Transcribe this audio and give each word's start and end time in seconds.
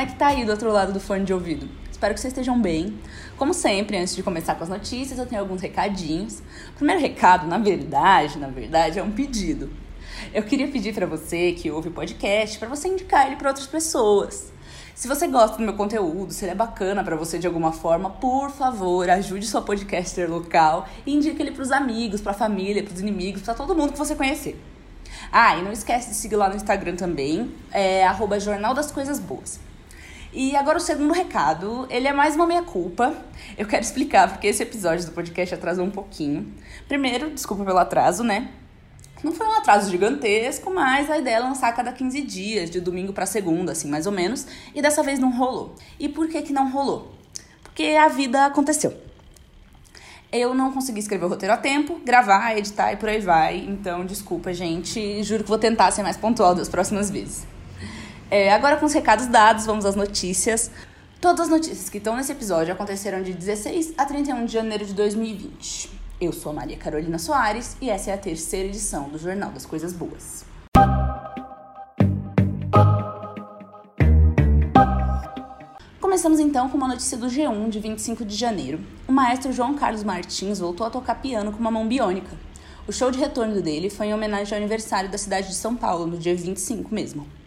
é 0.00 0.06
que 0.06 0.14
tá 0.14 0.28
aí 0.28 0.44
do 0.44 0.50
outro 0.50 0.72
lado 0.72 0.92
do 0.92 1.00
fone 1.00 1.24
de 1.24 1.32
ouvido? 1.32 1.68
Espero 1.90 2.14
que 2.14 2.20
vocês 2.20 2.32
estejam 2.32 2.58
bem. 2.58 2.98
Como 3.36 3.52
sempre, 3.52 3.98
antes 3.98 4.16
de 4.16 4.22
começar 4.22 4.54
com 4.54 4.64
as 4.64 4.70
notícias, 4.70 5.18
eu 5.18 5.26
tenho 5.26 5.42
alguns 5.42 5.60
recadinhos. 5.60 6.38
O 6.70 6.76
primeiro 6.76 7.02
recado, 7.02 7.46
na 7.46 7.58
verdade, 7.58 8.38
na 8.38 8.48
verdade, 8.48 8.98
é 8.98 9.02
um 9.02 9.10
pedido. 9.10 9.70
Eu 10.32 10.42
queria 10.42 10.68
pedir 10.68 10.94
para 10.94 11.06
você 11.06 11.52
que 11.52 11.70
ouve 11.70 11.88
o 11.88 11.92
podcast 11.92 12.58
para 12.58 12.68
você 12.68 12.88
indicar 12.88 13.26
ele 13.26 13.36
para 13.36 13.50
outras 13.50 13.66
pessoas. 13.66 14.50
Se 14.94 15.06
você 15.06 15.26
gosta 15.26 15.58
do 15.58 15.62
meu 15.62 15.74
conteúdo, 15.74 16.32
se 16.32 16.46
ele 16.46 16.52
é 16.52 16.54
bacana 16.54 17.04
para 17.04 17.16
você 17.16 17.38
de 17.38 17.46
alguma 17.46 17.70
forma, 17.72 18.08
por 18.08 18.50
favor, 18.50 19.08
ajude 19.10 19.46
sua 19.46 19.60
podcaster 19.60 20.30
local 20.30 20.88
e 21.04 21.14
indique 21.14 21.42
ele 21.42 21.52
para 21.52 21.62
os 21.62 21.70
amigos, 21.70 22.22
para 22.22 22.32
a 22.32 22.34
família, 22.34 22.82
para 22.82 22.94
os 22.94 23.00
inimigos, 23.00 23.42
para 23.42 23.52
todo 23.52 23.74
mundo 23.74 23.92
que 23.92 23.98
você 23.98 24.14
conhecer. 24.14 24.58
Ah, 25.30 25.58
e 25.58 25.62
não 25.62 25.72
esquece 25.72 26.08
de 26.08 26.14
seguir 26.14 26.36
lá 26.36 26.48
no 26.48 26.56
Instagram 26.56 26.96
também, 26.96 27.54
é 27.70 28.06
arroba 28.06 28.40
Jornal 28.40 28.72
das 28.72 28.90
Coisas 28.90 29.18
Boas. 29.18 29.60
E 30.32 30.54
agora 30.54 30.78
o 30.78 30.80
segundo 30.80 31.12
recado, 31.12 31.86
ele 31.90 32.06
é 32.06 32.12
mais 32.12 32.36
uma 32.36 32.46
meia-culpa. 32.46 33.16
Eu 33.58 33.66
quero 33.66 33.82
explicar 33.82 34.28
porque 34.30 34.46
esse 34.46 34.62
episódio 34.62 35.04
do 35.06 35.12
podcast 35.12 35.54
atrasou 35.54 35.84
um 35.84 35.90
pouquinho. 35.90 36.54
Primeiro, 36.86 37.30
desculpa 37.30 37.64
pelo 37.64 37.78
atraso, 37.78 38.22
né? 38.22 38.48
Não 39.24 39.32
foi 39.32 39.46
um 39.46 39.52
atraso 39.52 39.90
gigantesco, 39.90 40.72
mas 40.72 41.10
a 41.10 41.18
ideia 41.18 41.36
é 41.36 41.40
lançar 41.40 41.68
a 41.68 41.72
cada 41.72 41.92
15 41.92 42.22
dias, 42.22 42.70
de 42.70 42.80
domingo 42.80 43.12
para 43.12 43.26
segunda, 43.26 43.72
assim, 43.72 43.88
mais 43.88 44.06
ou 44.06 44.12
menos. 44.12 44.46
E 44.74 44.80
dessa 44.80 45.02
vez 45.02 45.18
não 45.18 45.36
rolou. 45.36 45.74
E 45.98 46.08
por 46.08 46.28
que 46.28 46.40
que 46.42 46.52
não 46.52 46.70
rolou? 46.70 47.12
Porque 47.62 47.96
a 47.98 48.08
vida 48.08 48.46
aconteceu 48.46 49.10
eu 50.32 50.54
não 50.54 50.72
consegui 50.72 51.00
escrever 51.00 51.24
o 51.24 51.28
roteiro 51.28 51.52
a 51.52 51.56
tempo, 51.56 52.00
gravar, 52.04 52.56
editar 52.56 52.92
e 52.92 52.96
por 52.96 53.08
aí 53.08 53.20
vai. 53.20 53.58
Então, 53.58 54.06
desculpa, 54.06 54.52
gente. 54.54 55.22
Juro 55.24 55.42
que 55.42 55.48
vou 55.48 55.58
tentar 55.58 55.90
ser 55.90 56.02
mais 56.02 56.16
pontual 56.16 56.54
das 56.54 56.68
próximas 56.68 57.10
vezes. 57.10 57.46
É, 58.30 58.52
agora, 58.52 58.76
com 58.76 58.86
os 58.86 58.92
recados 58.92 59.26
dados, 59.26 59.66
vamos 59.66 59.84
às 59.84 59.96
notícias. 59.96 60.70
Todas 61.20 61.40
as 61.40 61.48
notícias 61.48 61.90
que 61.90 61.98
estão 61.98 62.14
nesse 62.14 62.30
episódio 62.30 62.72
aconteceram 62.72 63.24
de 63.24 63.32
16 63.32 63.94
a 63.98 64.06
31 64.06 64.46
de 64.46 64.52
janeiro 64.52 64.86
de 64.86 64.94
2020. 64.94 65.90
Eu 66.20 66.32
sou 66.32 66.52
a 66.52 66.54
Maria 66.54 66.76
Carolina 66.76 67.18
Soares 67.18 67.76
e 67.80 67.90
essa 67.90 68.12
é 68.12 68.14
a 68.14 68.18
terceira 68.18 68.68
edição 68.68 69.08
do 69.08 69.18
Jornal 69.18 69.50
das 69.50 69.66
Coisas 69.66 69.92
Boas. 69.92 70.44
Começamos 76.00 76.38
então 76.38 76.68
com 76.68 76.76
uma 76.76 76.86
notícia 76.86 77.18
do 77.18 77.26
G1 77.26 77.68
de 77.68 77.80
25 77.80 78.24
de 78.24 78.36
janeiro. 78.36 78.78
O 79.08 79.12
maestro 79.12 79.52
João 79.52 79.74
Carlos 79.74 80.04
Martins 80.04 80.60
voltou 80.60 80.86
a 80.86 80.90
tocar 80.90 81.16
piano 81.16 81.50
com 81.50 81.58
uma 81.58 81.70
mão 81.70 81.88
biônica. 81.88 82.30
O 82.86 82.92
show 82.92 83.10
de 83.10 83.18
retorno 83.18 83.60
dele 83.60 83.90
foi 83.90 84.06
em 84.06 84.14
homenagem 84.14 84.54
ao 84.54 84.58
aniversário 84.58 85.10
da 85.10 85.18
cidade 85.18 85.48
de 85.48 85.54
São 85.54 85.74
Paulo, 85.74 86.06
no 86.06 86.16
dia 86.16 86.36
25 86.36 86.94
mesmo. 86.94 87.39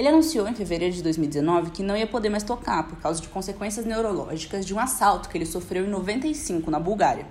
Ele 0.00 0.08
anunciou 0.08 0.48
em 0.48 0.54
fevereiro 0.54 0.94
de 0.94 1.02
2019 1.02 1.72
que 1.72 1.82
não 1.82 1.94
ia 1.94 2.06
poder 2.06 2.30
mais 2.30 2.42
tocar 2.42 2.84
por 2.84 2.96
causa 3.00 3.20
de 3.20 3.28
consequências 3.28 3.84
neurológicas 3.84 4.64
de 4.64 4.72
um 4.72 4.78
assalto 4.78 5.28
que 5.28 5.36
ele 5.36 5.44
sofreu 5.44 5.84
em 5.84 5.90
95 5.90 6.70
na 6.70 6.80
Bulgária. 6.80 7.26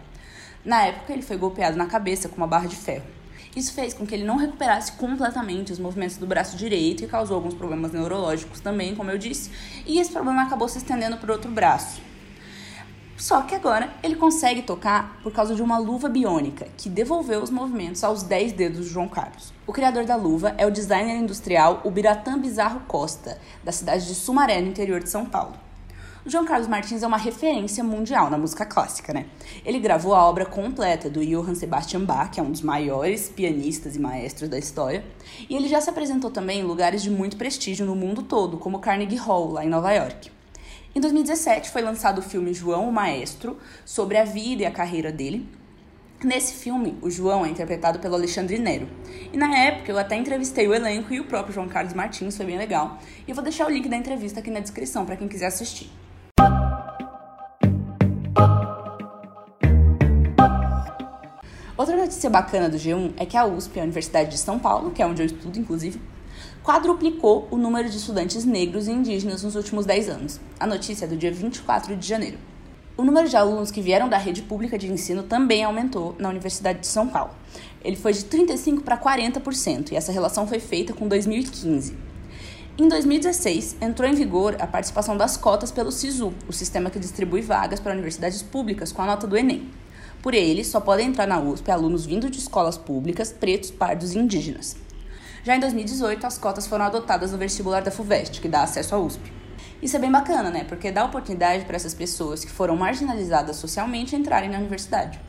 Na 0.64 0.86
época, 0.86 1.11
ele 1.11 1.23
foi 1.23 1.36
golpeado 1.36 1.76
na 1.76 1.88
cabeça 1.88 2.30
com 2.30 2.38
uma 2.38 2.45
barra 2.45 2.67
de 2.67 2.76
ferro. 2.76 3.08
Isso 3.56 3.73
fez 3.73 3.95
com 3.95 4.06
que 4.06 4.14
ele 4.14 4.23
não 4.23 4.38
recuperasse 4.38 4.92
completamente 4.92 5.72
os 5.72 5.80
movimentos 5.80 6.17
do 6.17 6.28
braço 6.28 6.56
direito 6.56 7.03
e 7.03 7.08
causou 7.08 7.38
alguns 7.38 7.56
problemas 7.56 7.92
neurológicos 7.92 8.59
também, 8.59 8.94
como 8.94 9.09
eu 9.09 9.17
disse, 9.17 9.50
e 9.83 10.00
esse 10.00 10.11
problema 10.11 10.44
acabou 10.44 10.70
se 10.70 10.78
estendendo 10.78 11.17
para 11.17 11.31
o 11.31 11.33
outro 11.33 11.50
braço. 11.50 12.00
Só 13.20 13.42
que 13.42 13.53
agora 13.53 13.89
ele 14.02 14.16
consegue 14.16 14.62
tocar 14.62 15.20
por 15.22 15.34
causa 15.34 15.53
de 15.53 15.62
uma 15.62 15.78
luva 15.78 16.08
biônica, 16.08 16.70
que 16.78 16.88
devolveu 16.88 17.44
os 17.44 17.50
movimentos 17.50 18.02
aos 18.02 18.23
10 18.23 18.53
dedos 18.53 18.86
de 18.86 18.94
João 18.94 19.09
Carlos. 19.09 19.53
O 19.67 19.73
criador 19.73 20.06
da 20.06 20.16
luva 20.16 20.56
é 20.58 20.66
o 20.66 20.72
designer 20.72 21.17
industrial 21.17 21.81
Ubiratã 21.84 22.39
Bizarro 22.39 22.80
Costa, 22.88 23.38
da 23.61 23.73
cidade 23.73 24.08
de 24.08 24.16
Sumaré, 24.16 24.61
no 24.61 24.70
interior 24.70 25.04
de 25.04 25.10
São 25.10 25.26
Paulo. 25.26 25.54
O 26.26 26.30
João 26.30 26.45
Carlos 26.45 26.70
Martins 26.70 27.04
é 27.04 27.08
uma 27.08 27.17
referência 27.17 27.83
mundial 27.83 28.30
na 28.30 28.38
música 28.38 28.66
clássica, 28.66 29.14
né? 29.14 29.26
Ele 29.66 29.80
gravou 29.80 30.16
a 30.16 30.26
obra 30.26 30.45
completa 30.45 31.10
do 31.10 31.20
Johann 31.20 31.55
Sebastian 31.55 32.05
Bach, 32.05 32.32
que 32.32 32.39
é 32.39 32.43
um 32.43 32.52
dos 32.52 32.61
maiores 32.61 33.27
pianistas 33.27 33.98
e 33.98 33.99
maestros 33.99 34.49
da 34.49 34.58
história, 34.58 35.04
e 35.49 35.58
ele 35.58 35.67
já 35.67 35.82
se 35.82 35.89
apresentou 35.89 36.32
também 36.32 36.61
em 36.61 36.64
lugares 36.64 37.04
de 37.04 37.10
muito 37.10 37.36
prestígio 37.36 37.86
no 37.86 37.98
mundo 37.98 38.23
todo, 38.23 38.58
como 38.58 38.80
Carnegie 38.80 39.17
Hall, 39.17 39.52
lá 39.52 39.66
em 39.66 39.70
Nova 39.70 39.92
York. 39.92 40.39
Em 40.95 41.00
2017 41.00 41.70
foi 41.70 41.82
lançado 41.82 42.17
o 42.20 42.22
filme 42.22 42.54
João 42.54 42.89
o 42.89 42.92
Maestro, 42.92 43.58
sobre 43.86 44.17
a 44.17 44.26
vida 44.26 44.64
e 44.64 44.66
a 44.66 44.72
carreira 44.72 45.11
dele, 45.11 45.48
Nesse 46.22 46.55
filme, 46.55 46.98
o 47.02 47.10
João 47.10 47.45
é 47.45 47.50
interpretado 47.50 47.98
pelo 48.00 48.16
Alexandre 48.16 48.60
Nero. 48.60 48.89
E 49.32 49.38
na 49.38 49.58
época 49.58 49.89
eu 49.89 49.98
até 49.98 50.17
entrevistei 50.17 50.67
o 50.67 50.73
elenco 50.73 51.14
e 51.14 51.20
o 51.22 51.23
próprio 51.23 51.54
João 51.54 51.70
Carlos 51.70 51.94
Martins, 51.94 52.36
foi 52.36 52.45
bem 52.45 52.58
legal. 52.58 52.99
E 53.26 53.32
eu 53.32 53.36
vou 53.36 53.42
deixar 53.42 53.66
o 53.66 53.70
link 53.70 53.88
da 53.88 53.95
entrevista 53.95 54.42
aqui 54.42 54.52
na 54.52 54.60
descrição 54.60 55.05
para 55.05 55.16
quem 55.16 55.30
quiser 55.30 55.45
assistir. 55.45 55.89
Outra 61.78 61.95
notícia 61.95 62.30
bacana 62.30 62.67
do 62.67 62.76
G1 62.76 63.14
é 63.16 63.26
que 63.26 63.38
a 63.38 63.45
USP, 63.45 63.80
a 63.80 63.83
Universidade 63.83 64.32
de 64.32 64.38
São 64.38 64.60
Paulo, 64.60 64.92
que 64.92 65.02
é 65.02 65.05
onde 65.05 65.22
eu 65.22 65.26
estudo, 65.26 65.58
inclusive, 65.58 66.02
quadruplicou 66.64 67.48
o 67.50 67.58
número 67.58 67.89
de 67.89 67.98
estudantes 67.98 68.45
negros 68.45 68.88
e 68.88 68.92
indígenas 68.92 69.44
nos 69.44 69.55
últimos 69.55 69.86
10 69.86 70.10
anos. 70.10 70.39
A 70.60 70.67
notícia 70.67 71.05
é 71.05 71.08
do 71.08 71.17
dia 71.17 71.32
24 71.32 71.95
de 71.95 72.08
janeiro. 72.08 72.38
O 73.00 73.04
número 73.04 73.30
de 73.30 73.38
alunos 73.38 73.72
que 73.72 73.82
vieram 73.82 74.10
da 74.10 74.17
rede 74.17 74.42
pública 74.42 74.78
de 74.78 74.92
ensino 74.92 75.23
também 75.23 75.64
aumentou 75.64 76.16
na 76.20 76.28
Universidade 76.28 76.80
de 76.80 76.88
São 76.88 77.08
Paulo. 77.08 77.32
Ele 77.82 77.95
foi 77.95 78.11
de 78.11 78.26
35% 78.26 78.82
para 78.82 78.98
40%, 78.98 79.92
e 79.92 79.95
essa 79.95 80.11
relação 80.11 80.45
foi 80.45 80.60
feita 80.60 80.94
com 80.94 81.08
2015. 81.08 81.95
Em 82.78 82.88
2016, 82.88 83.78
entrou 83.82 84.10
em 84.10 84.14
vigor 84.14 84.58
a 84.60 84.67
participação 84.67 85.16
das 85.16 85.38
cotas 85.38 85.72
pelo 85.72 85.92
SISU, 85.92 86.33
o 86.48 86.54
sistema 86.54 86.89
que 86.89 86.99
distribui 86.99 87.42
vagas 87.42 87.80
para 87.80 87.94
universidades 87.94 88.42
públicas 88.42 88.92
com 88.92 89.02
a 89.02 89.05
nota 89.05 89.26
do 89.26 89.38
Enem. 89.38 89.70
Por 90.22 90.33
ele, 90.33 90.66
só 90.66 90.82
podem 90.82 91.08
entrar 91.08 91.26
na 91.26 91.39
USP 91.39 91.72
alunos 91.72 92.05
vindos 92.05 92.30
de 92.30 92.39
escolas 92.39 92.78
públicas, 92.78 93.32
pretos, 93.32 93.72
pardos 93.72 94.14
e 94.14 94.20
indígenas. 94.20 94.76
Já 95.44 95.55
em 95.55 95.60
2018, 95.60 96.27
as 96.27 96.38
cotas 96.38 96.67
foram 96.67 96.86
adotadas 96.86 97.32
no 97.32 97.38
vestibular 97.38 97.82
da 97.82 97.92
FUVEST, 97.92 98.42
que 98.42 98.50
dá 98.50 98.64
acesso 98.64 98.94
à 98.94 99.00
USP. 99.00 99.32
Isso 99.82 99.95
é 99.95 100.00
bem 100.00 100.11
bacana, 100.11 100.50
né? 100.50 100.66
Porque 100.66 100.92
dá 100.92 101.05
oportunidade 101.05 101.64
para 101.64 101.77
essas 101.77 101.94
pessoas 101.94 102.44
que 102.44 102.52
foram 102.52 102.76
marginalizadas 102.76 103.55
socialmente 103.55 104.16
entrarem 104.16 104.49
na 104.49 104.58
universidade. 104.58 105.20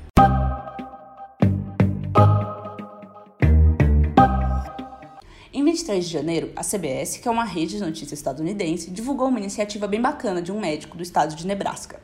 Em 5.53 5.65
23 5.65 6.05
de 6.05 6.13
janeiro, 6.13 6.51
a 6.57 6.65
CBS, 6.65 7.19
que 7.19 7.29
é 7.29 7.31
uma 7.31 7.45
rede 7.45 7.77
de 7.77 7.81
notícias 7.81 8.13
estadunidense, 8.13 8.91
divulgou 8.91 9.29
uma 9.29 9.39
iniciativa 9.39 9.87
bem 9.87 10.01
bacana 10.01 10.43
de 10.43 10.51
um 10.51 10.59
médico 10.59 10.97
do 10.97 11.03
estado 11.03 11.37
de 11.37 11.47
Nebraska. 11.47 12.01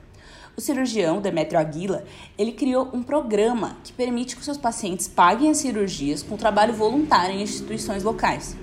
O 0.57 0.61
cirurgião 0.63 1.21
Demetrio 1.21 1.61
Aguila, 1.61 2.05
ele 2.39 2.51
criou 2.51 2.89
um 2.95 3.03
programa 3.03 3.77
que 3.85 3.93
permite 3.93 4.35
que 4.35 4.43
seus 4.43 4.57
pacientes 4.57 5.07
paguem 5.07 5.51
as 5.51 5.59
cirurgias 5.59 6.23
com 6.23 6.35
trabalho 6.35 6.73
voluntário 6.73 7.35
em 7.35 7.43
instituições 7.43 8.03
locais. 8.03 8.57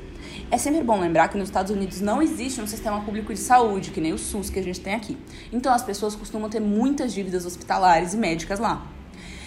É 0.50 0.58
sempre 0.58 0.82
bom 0.82 1.00
lembrar 1.00 1.28
que 1.28 1.38
nos 1.38 1.50
Estados 1.50 1.72
Unidos 1.72 2.02
não 2.02 2.20
existe 2.20 2.60
um 2.60 2.66
sistema 2.66 3.02
público 3.02 3.32
de 3.32 3.40
saúde, 3.40 3.92
que 3.92 4.02
nem 4.02 4.12
o 4.12 4.18
SUS 4.18 4.50
que 4.50 4.58
a 4.58 4.64
gente 4.64 4.80
tem 4.80 4.96
aqui. 4.96 5.16
Então 5.52 5.72
as 5.72 5.84
pessoas 5.84 6.16
costumam 6.16 6.50
ter 6.50 6.60
muitas 6.60 7.14
dívidas 7.14 7.46
hospitalares 7.46 8.16
e 8.16 8.18
médicas 8.18 8.60
lá. 8.60 8.88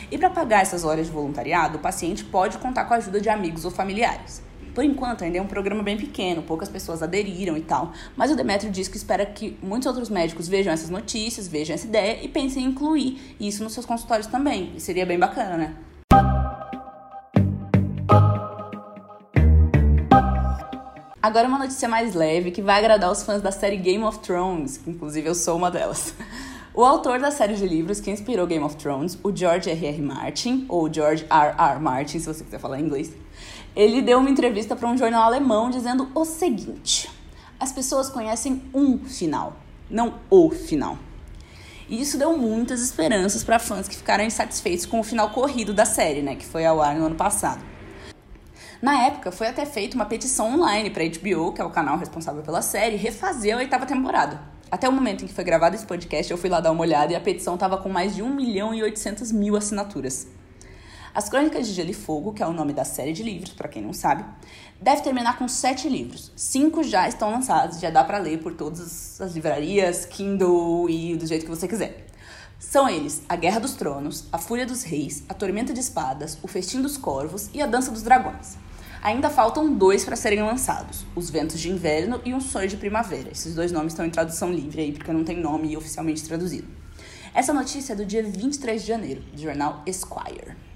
E 0.09 0.17
para 0.17 0.31
pagar 0.31 0.63
essas 0.63 0.85
horas 0.85 1.07
de 1.07 1.13
voluntariado, 1.13 1.79
o 1.79 1.81
paciente 1.81 2.23
pode 2.23 2.59
contar 2.59 2.85
com 2.85 2.95
a 2.95 2.99
ajuda 2.99 3.21
de 3.21 3.29
amigos 3.29 3.65
ou 3.65 3.73
familiares. 3.73 4.41
Por 4.77 4.85
enquanto, 4.85 5.25
ainda 5.25 5.39
é 5.39 5.41
um 5.41 5.47
programa 5.47 5.83
bem 5.83 5.97
pequeno, 5.97 6.43
poucas 6.43 6.69
pessoas 6.69 7.03
aderiram 7.03 7.57
e 7.57 7.63
tal, 7.63 7.93
mas 8.15 8.31
o 8.31 8.37
Demetrio 8.37 8.71
diz 8.71 8.89
que 8.89 8.99
espera 8.99 9.25
que 9.25 9.57
muitos 9.63 9.87
outros 9.87 10.11
médicos 10.11 10.49
vejam 10.49 10.71
essas 10.71 10.91
notícias, 10.91 11.49
vejam 11.49 11.73
essa 11.73 11.87
ideia 11.87 12.23
e 12.23 12.29
pensem 12.29 12.63
em 12.63 12.67
incluir 12.69 13.35
isso 13.41 13.65
nos 13.65 13.73
seus 13.73 13.87
consultórios 13.87 14.27
também. 14.27 14.75
E 14.77 14.81
seria 14.81 15.07
bem 15.07 15.19
bacana, 15.19 15.57
né? 15.57 15.75
Agora 21.23 21.49
uma 21.49 21.59
notícia 21.59 21.89
mais 21.89 22.15
leve 22.15 22.51
que 22.51 22.61
vai 22.61 22.79
agradar 22.79 23.11
os 23.11 23.23
fãs 23.23 23.41
da 23.41 23.51
série 23.51 23.79
Game 23.79 24.05
of 24.05 24.19
Thrones, 24.19 24.77
que 24.77 24.91
inclusive 24.91 25.27
eu 25.27 25.35
sou 25.35 25.57
uma 25.57 25.71
delas. 25.71 26.13
O 26.75 26.85
autor 26.85 27.19
da 27.19 27.31
série 27.31 27.55
de 27.55 27.67
livros 27.67 27.99
que 27.99 28.11
inspirou 28.11 28.47
Game 28.47 28.63
of 28.63 28.77
Thrones, 28.77 29.19
o 29.25 29.35
George 29.35 29.71
R. 29.71 29.87
R. 29.87 30.03
Martin, 30.03 30.67
ou 30.69 30.93
George 30.93 31.25
R. 31.31 31.55
R. 31.59 31.81
Martin, 31.81 32.19
se 32.19 32.27
você 32.27 32.45
quiser 32.45 32.59
falar 32.59 32.79
em 32.79 32.85
inglês, 32.85 33.11
ele 33.77 34.01
deu 34.01 34.19
uma 34.19 34.31
entrevista 34.31 34.75
para 34.75 34.89
um 34.89 34.97
jornal 34.97 35.25
alemão 35.25 35.69
dizendo 35.69 36.11
o 36.15 36.25
seguinte: 36.25 37.11
as 37.61 37.71
pessoas 37.71 38.09
conhecem 38.09 38.63
um 38.73 38.99
final, 39.05 39.55
não 39.91 40.15
o 40.31 40.51
final. 40.51 40.99
E 41.89 42.01
isso 42.01 42.19
deu 42.19 42.37
muitas 42.37 42.81
esperanças 42.81 43.45
para 43.45 43.59
fãs 43.59 43.87
que 43.87 43.95
ficaram 43.95 44.25
insatisfeitos 44.25 44.87
com 44.87 44.99
o 44.99 45.05
final 45.05 45.31
corrido 45.31 45.73
da 45.73 45.85
série, 45.85 46.23
né, 46.23 46.35
que 46.35 46.45
foi 46.45 46.65
ao 46.65 46.81
ar 46.81 46.97
no 46.97 47.07
ano 47.07 47.15
passado. 47.15 47.63
Na 48.83 49.05
época, 49.05 49.31
foi 49.31 49.47
até 49.47 49.65
feita 49.65 49.95
uma 49.95 50.05
petição 50.05 50.55
online 50.55 50.91
para 50.91 51.05
HBO, 51.05 51.53
que 51.53 51.61
é 51.61 51.65
o 51.65 51.71
canal 51.71 51.97
responsável 51.97 52.43
pela 52.43 52.61
série, 52.61 52.97
refazer 52.97 53.55
a 53.55 53.59
oitava 53.59 53.87
temporada. 53.87 54.41
Até 54.71 54.89
o 54.89 54.93
momento 54.93 55.25
em 55.25 55.29
que 55.29 55.33
foi 55.33 55.45
gravado 55.45 55.77
esse 55.77 55.87
podcast, 55.87 56.31
eu 56.31 56.37
fui 56.37 56.51
lá 56.51 56.61
dar 56.61 56.73
uma 56.73 56.81
olhada 56.81 57.13
e 57.13 57.17
a 57.17 57.21
petição 57.21 57.55
estava 57.55 57.79
com 57.79 57.89
mais 57.89 58.15
de 58.15 58.23
1 58.23 58.35
milhão 58.35 58.75
e 58.75 58.83
800 58.83 59.31
mil 59.33 59.57
assinaturas. 59.57 60.27
As 61.17 61.31
Crônicas 61.31 61.67
de 61.67 61.73
Gelo 61.73 61.89
e 61.89 61.95
Fogo, 61.95 62.35
que 62.35 62.43
é 62.43 62.47
o 62.47 62.53
nome 62.53 62.75
da 62.75 62.85
série 62.85 63.15
de 63.15 63.23
livros, 63.23 63.55
para 63.55 63.69
quem 63.69 63.81
não 63.81 63.95
sabe, 63.95 64.23
deve 64.79 65.01
terminar 65.01 65.39
com 65.39 65.49
sete 65.49 65.89
livros. 65.89 66.31
Cinco 66.37 66.85
já 66.85 67.09
estão 67.09 67.31
lançados, 67.31 67.81
já 67.81 67.89
dá 67.89 68.05
para 68.05 68.19
ler 68.19 68.43
por 68.43 68.53
todas 68.53 69.19
as 69.19 69.33
livrarias, 69.33 70.05
Kindle 70.05 70.91
e 70.91 71.17
do 71.17 71.27
jeito 71.27 71.47
que 71.47 71.51
você 71.51 71.67
quiser. 71.67 72.05
São 72.59 72.87
eles 72.87 73.23
A 73.31 73.35
Guerra 73.35 73.61
dos 73.61 73.73
Tronos, 73.73 74.27
A 74.31 74.37
Fúria 74.37 74.67
dos 74.67 74.83
Reis, 74.83 75.25
A 75.27 75.33
Tormenta 75.33 75.73
de 75.73 75.81
Espadas, 75.81 76.37
O 76.43 76.49
Festim 76.49 76.83
dos 76.83 76.99
Corvos 76.99 77.49
e 77.55 77.63
A 77.63 77.67
Dança 77.67 77.91
dos 77.91 78.03
Dragões. 78.03 78.59
Ainda 79.03 79.31
faltam 79.31 79.73
dois 79.73 80.05
para 80.05 80.17
serem 80.17 80.43
lançados: 80.43 81.07
Os 81.15 81.31
Ventos 81.31 81.59
de 81.59 81.71
Inverno 81.71 82.21
e 82.27 82.35
Um 82.35 82.43
Sonho 82.43 82.69
de 82.69 82.77
Primavera. 82.77 83.31
Esses 83.33 83.55
dois 83.55 83.73
nomes 83.73 83.95
estão 83.95 84.05
em 84.05 84.11
tradução 84.11 84.53
livre 84.53 84.83
aí, 84.83 84.93
porque 84.93 85.11
não 85.15 85.25
tem 85.25 85.41
nome 85.41 85.79
oficialmente 85.79 86.23
traduzido. 86.23 86.69
Essa 87.33 87.55
notícia 87.55 87.95
é 87.95 87.97
do 87.97 88.05
dia 88.05 88.23
23 88.23 88.83
de 88.83 88.87
janeiro, 88.87 89.23
do 89.33 89.41
jornal 89.41 89.83
Esquire. 89.87 90.76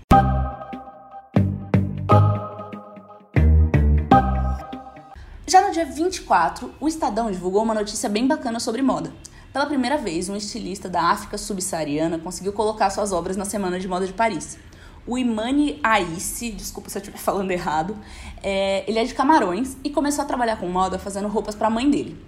No 5.71 5.75
dia 5.75 5.85
24, 5.85 6.75
o 6.81 6.89
Estadão 6.89 7.31
divulgou 7.31 7.63
uma 7.63 7.73
notícia 7.73 8.09
bem 8.09 8.27
bacana 8.27 8.59
sobre 8.59 8.83
moda. 8.83 9.13
Pela 9.53 9.67
primeira 9.67 9.97
vez, 9.97 10.29
um 10.29 10.35
estilista 10.35 10.89
da 10.89 11.01
África 11.01 11.39
subsaariana 11.39 12.19
conseguiu 12.19 12.53
colocar 12.53 12.91
suas 12.91 13.13
obras 13.13 13.37
na 13.37 13.45
Semana 13.45 13.79
de 13.79 13.87
Moda 13.87 14.05
de 14.05 14.13
Paris. 14.13 14.59
O 15.07 15.17
Imani 15.17 15.79
Aissi, 15.81 16.51
desculpa 16.51 16.91
se 16.91 16.99
eu 16.99 17.03
estiver 17.03 17.19
falando 17.23 17.53
errado, 17.53 17.97
é, 18.43 18.83
ele 18.91 18.99
é 18.99 19.05
de 19.05 19.15
Camarões 19.15 19.77
e 19.85 19.91
começou 19.91 20.25
a 20.25 20.27
trabalhar 20.27 20.57
com 20.57 20.67
moda 20.67 20.99
fazendo 20.99 21.29
roupas 21.29 21.55
para 21.55 21.69
a 21.69 21.71
mãe 21.71 21.89
dele. 21.89 22.21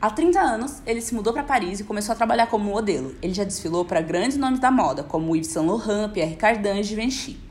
Há 0.00 0.08
30 0.08 0.38
anos, 0.38 0.80
ele 0.86 1.00
se 1.00 1.12
mudou 1.12 1.32
para 1.32 1.42
Paris 1.42 1.80
e 1.80 1.84
começou 1.84 2.12
a 2.12 2.16
trabalhar 2.16 2.46
como 2.46 2.70
modelo. 2.70 3.16
Ele 3.20 3.34
já 3.34 3.42
desfilou 3.42 3.84
para 3.84 4.00
grandes 4.00 4.36
nomes 4.36 4.60
da 4.60 4.70
moda, 4.70 5.02
como 5.02 5.34
Yves 5.34 5.48
Saint 5.48 5.66
Laurent, 5.66 6.12
Pierre 6.12 6.36
Cardin 6.36 6.78
e 6.78 6.84
Givenchy. 6.84 7.45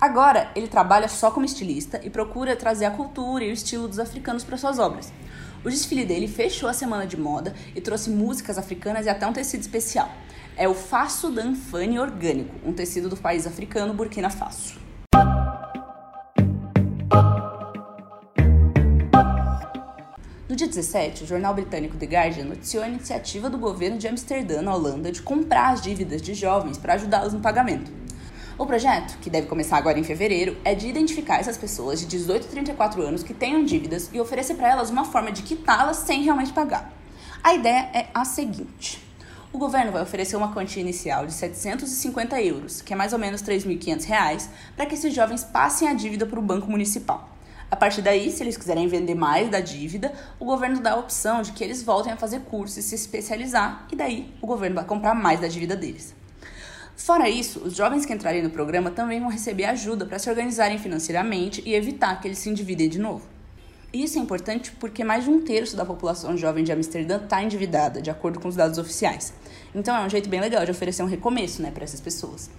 Agora, 0.00 0.48
ele 0.54 0.68
trabalha 0.68 1.08
só 1.08 1.28
como 1.28 1.44
estilista 1.44 2.00
e 2.04 2.08
procura 2.08 2.54
trazer 2.54 2.84
a 2.84 2.90
cultura 2.92 3.42
e 3.42 3.50
o 3.50 3.52
estilo 3.52 3.88
dos 3.88 3.98
africanos 3.98 4.44
para 4.44 4.56
suas 4.56 4.78
obras. 4.78 5.12
O 5.64 5.68
desfile 5.68 6.04
dele 6.04 6.28
fechou 6.28 6.68
a 6.68 6.72
semana 6.72 7.04
de 7.04 7.16
moda 7.16 7.52
e 7.74 7.80
trouxe 7.80 8.08
músicas 8.08 8.58
africanas 8.58 9.06
e 9.06 9.08
até 9.08 9.26
um 9.26 9.32
tecido 9.32 9.60
especial. 9.60 10.08
É 10.56 10.68
o 10.68 10.74
Faço 10.74 11.32
Danfani 11.32 11.98
Orgânico, 11.98 12.54
um 12.64 12.72
tecido 12.72 13.08
do 13.08 13.16
país 13.16 13.44
africano 13.44 13.92
Burkina 13.92 14.30
Faso. 14.30 14.78
No 20.48 20.54
dia 20.54 20.68
17, 20.68 21.24
o 21.24 21.26
jornal 21.26 21.54
britânico 21.54 21.96
The 21.96 22.06
Guardian 22.06 22.44
noticiou 22.44 22.84
a 22.84 22.88
iniciativa 22.88 23.50
do 23.50 23.58
governo 23.58 23.98
de 23.98 24.06
Amsterdã, 24.06 24.62
na 24.62 24.72
Holanda, 24.72 25.10
de 25.10 25.22
comprar 25.22 25.72
as 25.72 25.82
dívidas 25.82 26.22
de 26.22 26.34
jovens 26.34 26.78
para 26.78 26.94
ajudá-los 26.94 27.32
no 27.32 27.40
pagamento. 27.40 28.07
O 28.58 28.66
projeto, 28.66 29.16
que 29.20 29.30
deve 29.30 29.46
começar 29.46 29.76
agora 29.76 30.00
em 30.00 30.02
fevereiro, 30.02 30.56
é 30.64 30.74
de 30.74 30.88
identificar 30.88 31.36
essas 31.38 31.56
pessoas 31.56 32.00
de 32.00 32.06
18 32.06 32.44
a 32.44 32.50
34 32.50 33.00
anos 33.02 33.22
que 33.22 33.32
tenham 33.32 33.64
dívidas 33.64 34.10
e 34.12 34.18
oferecer 34.20 34.54
para 34.56 34.68
elas 34.68 34.90
uma 34.90 35.04
forma 35.04 35.30
de 35.30 35.42
quitá-las 35.42 35.98
sem 35.98 36.24
realmente 36.24 36.52
pagar. 36.52 36.92
A 37.40 37.54
ideia 37.54 37.88
é 37.94 38.08
a 38.12 38.24
seguinte: 38.24 39.00
o 39.52 39.58
governo 39.58 39.92
vai 39.92 40.02
oferecer 40.02 40.34
uma 40.34 40.52
quantia 40.52 40.82
inicial 40.82 41.24
de 41.24 41.34
750 41.34 42.42
euros, 42.42 42.82
que 42.82 42.92
é 42.92 42.96
mais 42.96 43.12
ou 43.12 43.18
menos 43.20 43.44
3.500 43.44 44.04
reais, 44.06 44.50
para 44.74 44.86
que 44.86 44.94
esses 44.94 45.14
jovens 45.14 45.44
passem 45.44 45.86
a 45.86 45.94
dívida 45.94 46.26
para 46.26 46.40
o 46.40 46.42
banco 46.42 46.68
municipal. 46.68 47.28
A 47.70 47.76
partir 47.76 48.02
daí, 48.02 48.28
se 48.32 48.42
eles 48.42 48.56
quiserem 48.56 48.88
vender 48.88 49.14
mais 49.14 49.48
da 49.48 49.60
dívida, 49.60 50.12
o 50.40 50.44
governo 50.44 50.80
dá 50.80 50.94
a 50.94 50.96
opção 50.96 51.42
de 51.42 51.52
que 51.52 51.62
eles 51.62 51.84
voltem 51.84 52.12
a 52.12 52.16
fazer 52.16 52.40
cursos 52.40 52.78
e 52.78 52.82
se 52.82 52.96
especializar, 52.96 53.86
e 53.92 53.94
daí 53.94 54.34
o 54.42 54.48
governo 54.48 54.74
vai 54.74 54.84
comprar 54.84 55.14
mais 55.14 55.38
da 55.38 55.46
dívida 55.46 55.76
deles. 55.76 56.17
Fora 56.98 57.28
isso, 57.28 57.60
os 57.60 57.76
jovens 57.76 58.04
que 58.04 58.12
entrarem 58.12 58.42
no 58.42 58.50
programa 58.50 58.90
também 58.90 59.20
vão 59.20 59.30
receber 59.30 59.64
ajuda 59.66 60.04
para 60.04 60.18
se 60.18 60.28
organizarem 60.28 60.78
financeiramente 60.78 61.62
e 61.64 61.72
evitar 61.72 62.20
que 62.20 62.26
eles 62.26 62.38
se 62.38 62.50
endividem 62.50 62.88
de 62.88 62.98
novo. 62.98 63.24
Isso 63.92 64.18
é 64.18 64.20
importante 64.20 64.72
porque 64.72 65.04
mais 65.04 65.22
de 65.22 65.30
um 65.30 65.40
terço 65.40 65.76
da 65.76 65.86
população 65.86 66.36
jovem 66.36 66.64
de 66.64 66.72
Amsterdã 66.72 67.22
está 67.22 67.40
endividada, 67.40 68.02
de 68.02 68.10
acordo 68.10 68.40
com 68.40 68.48
os 68.48 68.56
dados 68.56 68.78
oficiais. 68.78 69.32
Então 69.72 69.96
é 69.96 70.04
um 70.04 70.10
jeito 70.10 70.28
bem 70.28 70.40
legal 70.40 70.64
de 70.64 70.72
oferecer 70.72 71.04
um 71.04 71.06
recomeço 71.06 71.62
né, 71.62 71.70
para 71.70 71.84
essas 71.84 72.00
pessoas. 72.00 72.50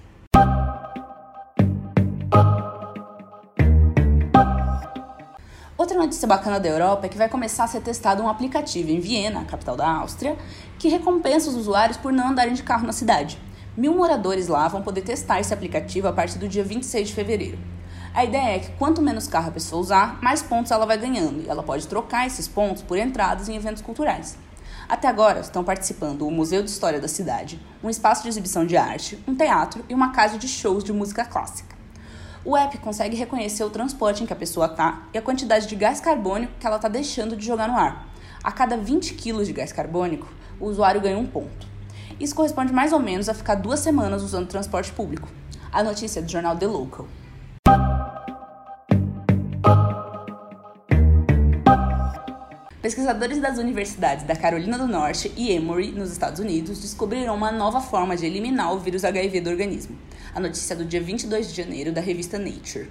Outra 5.77 5.97
notícia 5.97 6.27
bacana 6.27 6.61
da 6.61 6.69
Europa 6.69 7.07
é 7.07 7.09
que 7.09 7.17
vai 7.17 7.27
começar 7.27 7.65
a 7.65 7.67
ser 7.67 7.81
testado 7.81 8.23
um 8.23 8.29
aplicativo 8.29 8.89
em 8.89 9.01
Viena, 9.01 9.43
capital 9.43 9.75
da 9.75 9.87
Áustria, 9.87 10.37
que 10.79 10.87
recompensa 10.87 11.49
os 11.49 11.57
usuários 11.57 11.97
por 11.97 12.13
não 12.13 12.29
andarem 12.29 12.53
de 12.53 12.63
carro 12.63 12.87
na 12.87 12.93
cidade. 12.93 13.37
Mil 13.79 13.95
moradores 13.95 14.49
lá 14.49 14.67
vão 14.67 14.81
poder 14.81 15.03
testar 15.03 15.39
esse 15.39 15.53
aplicativo 15.53 16.05
a 16.05 16.11
partir 16.11 16.37
do 16.37 16.49
dia 16.49 16.65
26 16.65 17.07
de 17.07 17.13
fevereiro. 17.13 17.57
A 18.13 18.25
ideia 18.25 18.57
é 18.57 18.59
que 18.59 18.71
quanto 18.71 19.01
menos 19.01 19.25
carro 19.25 19.47
a 19.47 19.51
pessoa 19.53 19.81
usar, 19.81 20.21
mais 20.21 20.41
pontos 20.41 20.69
ela 20.69 20.85
vai 20.85 20.97
ganhando, 20.97 21.41
e 21.41 21.47
ela 21.47 21.63
pode 21.63 21.87
trocar 21.87 22.27
esses 22.27 22.45
pontos 22.45 22.83
por 22.83 22.97
entradas 22.97 23.47
em 23.47 23.55
eventos 23.55 23.81
culturais. 23.81 24.37
Até 24.89 25.07
agora 25.07 25.39
estão 25.39 25.63
participando 25.63 26.27
o 26.27 26.31
Museu 26.31 26.61
de 26.61 26.69
História 26.69 26.99
da 26.99 27.07
cidade, 27.07 27.57
um 27.81 27.89
espaço 27.89 28.23
de 28.23 28.27
exibição 28.27 28.65
de 28.65 28.75
arte, 28.75 29.17
um 29.25 29.33
teatro 29.33 29.81
e 29.87 29.93
uma 29.93 30.11
casa 30.11 30.37
de 30.37 30.49
shows 30.49 30.83
de 30.83 30.91
música 30.91 31.23
clássica. 31.23 31.73
O 32.43 32.57
app 32.57 32.77
consegue 32.79 33.15
reconhecer 33.15 33.63
o 33.63 33.69
transporte 33.69 34.21
em 34.21 34.25
que 34.25 34.33
a 34.33 34.35
pessoa 34.35 34.65
está 34.65 35.03
e 35.13 35.17
a 35.17 35.21
quantidade 35.21 35.67
de 35.67 35.75
gás 35.77 36.01
carbônico 36.01 36.51
que 36.59 36.67
ela 36.67 36.75
está 36.75 36.89
deixando 36.89 37.33
de 37.33 37.45
jogar 37.45 37.69
no 37.69 37.77
ar. 37.77 38.09
A 38.43 38.51
cada 38.51 38.75
20 38.75 39.13
quilos 39.13 39.47
de 39.47 39.53
gás 39.53 39.71
carbônico, 39.71 40.27
o 40.59 40.65
usuário 40.65 40.99
ganha 40.99 41.17
um 41.17 41.25
ponto. 41.25 41.68
Isso 42.19 42.35
corresponde 42.35 42.73
mais 42.73 42.91
ou 42.91 42.99
menos 42.99 43.29
a 43.29 43.33
ficar 43.33 43.55
duas 43.55 43.79
semanas 43.79 44.21
usando 44.21 44.47
transporte 44.47 44.91
público. 44.91 45.29
A 45.71 45.81
notícia 45.81 46.19
é 46.19 46.21
do 46.21 46.29
jornal 46.29 46.57
The 46.57 46.67
Local. 46.67 47.07
Pesquisadores 52.81 53.39
das 53.39 53.57
universidades 53.57 54.25
da 54.25 54.35
Carolina 54.35 54.77
do 54.77 54.87
Norte 54.87 55.31
e 55.37 55.51
Emory, 55.51 55.91
nos 55.91 56.11
Estados 56.11 56.39
Unidos, 56.39 56.81
descobriram 56.81 57.35
uma 57.35 57.51
nova 57.51 57.79
forma 57.79 58.17
de 58.17 58.25
eliminar 58.25 58.73
o 58.73 58.79
vírus 58.79 59.05
HIV 59.05 59.39
do 59.41 59.49
organismo. 59.49 59.97
A 60.35 60.41
notícia 60.41 60.73
é 60.73 60.77
do 60.77 60.83
dia 60.83 60.99
22 60.99 61.49
de 61.49 61.61
janeiro 61.61 61.93
da 61.93 62.01
revista 62.01 62.37
Nature. 62.37 62.89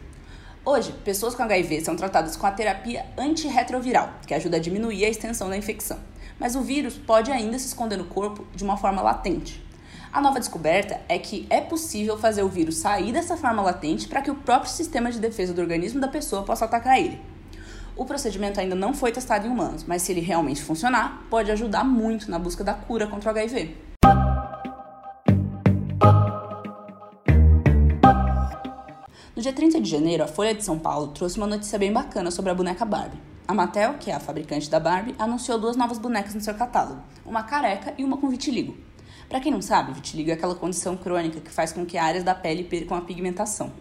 Hoje, 0.65 0.93
pessoas 1.05 1.35
com 1.35 1.43
HIV 1.43 1.83
são 1.83 1.97
tratadas 1.97 2.37
com 2.37 2.47
a 2.47 2.51
terapia 2.51 3.07
antirretroviral, 3.17 4.11
que 4.27 4.35
ajuda 4.35 4.57
a 4.57 4.61
diminuir 4.61 5.05
a 5.05 5.09
extensão 5.09 5.51
da 5.51 5.57
infecção. 5.57 5.99
Mas 6.39 6.55
o 6.55 6.63
vírus 6.63 6.95
pode 6.95 7.31
ainda 7.33 7.59
se 7.59 7.67
esconder 7.67 7.97
no 7.97 8.05
corpo 8.05 8.47
de 8.55 8.63
uma 8.63 8.77
forma 8.77 9.03
latente. 9.03 9.65
A 10.13 10.21
nova 10.21 10.39
descoberta 10.39 11.01
é 11.09 11.19
que 11.19 11.47
é 11.51 11.61
possível 11.61 12.17
fazer 12.17 12.43
o 12.43 12.49
vírus 12.49 12.77
sair 12.77 13.13
dessa 13.13 13.37
forma 13.37 13.61
latente 13.61 14.09
para 14.09 14.23
que 14.23 14.31
o 14.31 14.37
próprio 14.37 14.71
sistema 14.71 15.11
de 15.11 15.19
defesa 15.19 15.53
do 15.53 15.61
organismo 15.61 16.01
da 16.01 16.09
pessoa 16.09 16.45
possa 16.45 16.65
atacar 16.65 16.99
ele. 16.99 17.21
O 17.95 18.05
procedimento 18.05 18.61
ainda 18.61 18.75
não 18.75 18.95
foi 18.95 19.11
testado 19.11 19.47
em 19.47 19.51
humanos, 19.51 19.85
mas 19.85 20.03
se 20.03 20.13
ele 20.13 20.21
realmente 20.21 20.63
funcionar, 20.63 21.25
pode 21.29 21.51
ajudar 21.51 21.85
muito 21.85 22.31
na 22.31 22.39
busca 22.39 22.63
da 22.63 22.73
cura 22.73 23.07
contra 23.09 23.29
o 23.29 23.33
HIV. 23.33 23.77
No 29.35 29.43
dia 29.43 29.53
30 29.53 29.81
de 29.81 29.91
janeiro, 29.91 30.25
a 30.25 30.27
Folha 30.27 30.55
de 30.55 30.65
São 30.65 30.79
Paulo 30.79 31.09
trouxe 31.09 31.37
uma 31.39 31.47
notícia 31.47 31.79
bem 31.79 31.93
bacana 31.93 32.31
sobre 32.31 32.51
a 32.51 32.55
boneca 32.55 32.85
Barbie. 32.85 33.19
A 33.49 33.55
Mattel, 33.55 33.95
que 33.95 34.11
é 34.11 34.15
a 34.15 34.21
fabricante 34.21 34.69
da 34.69 34.79
Barbie, 34.79 35.15
anunciou 35.19 35.59
duas 35.59 35.75
novas 35.75 35.97
bonecas 35.97 36.35
no 36.35 36.41
seu 36.43 36.53
catálogo, 36.53 37.01
uma 37.25 37.43
careca 37.43 37.95
e 37.97 38.05
uma 38.05 38.19
com 38.19 38.29
vitiligo. 38.29 38.77
Para 39.27 39.41
quem 39.41 39.51
não 39.51 39.63
sabe, 39.63 39.95
vitiligo 39.95 40.29
é 40.29 40.35
aquela 40.35 40.55
condição 40.55 40.99
crônica 40.99 41.41
que 41.41 41.51
faz 41.51 41.73
com 41.73 41.87
que 41.87 41.97
áreas 41.97 42.23
da 42.23 42.35
pele 42.35 42.63
percam 42.63 42.95
a 42.95 43.01
pigmentação. 43.01 43.73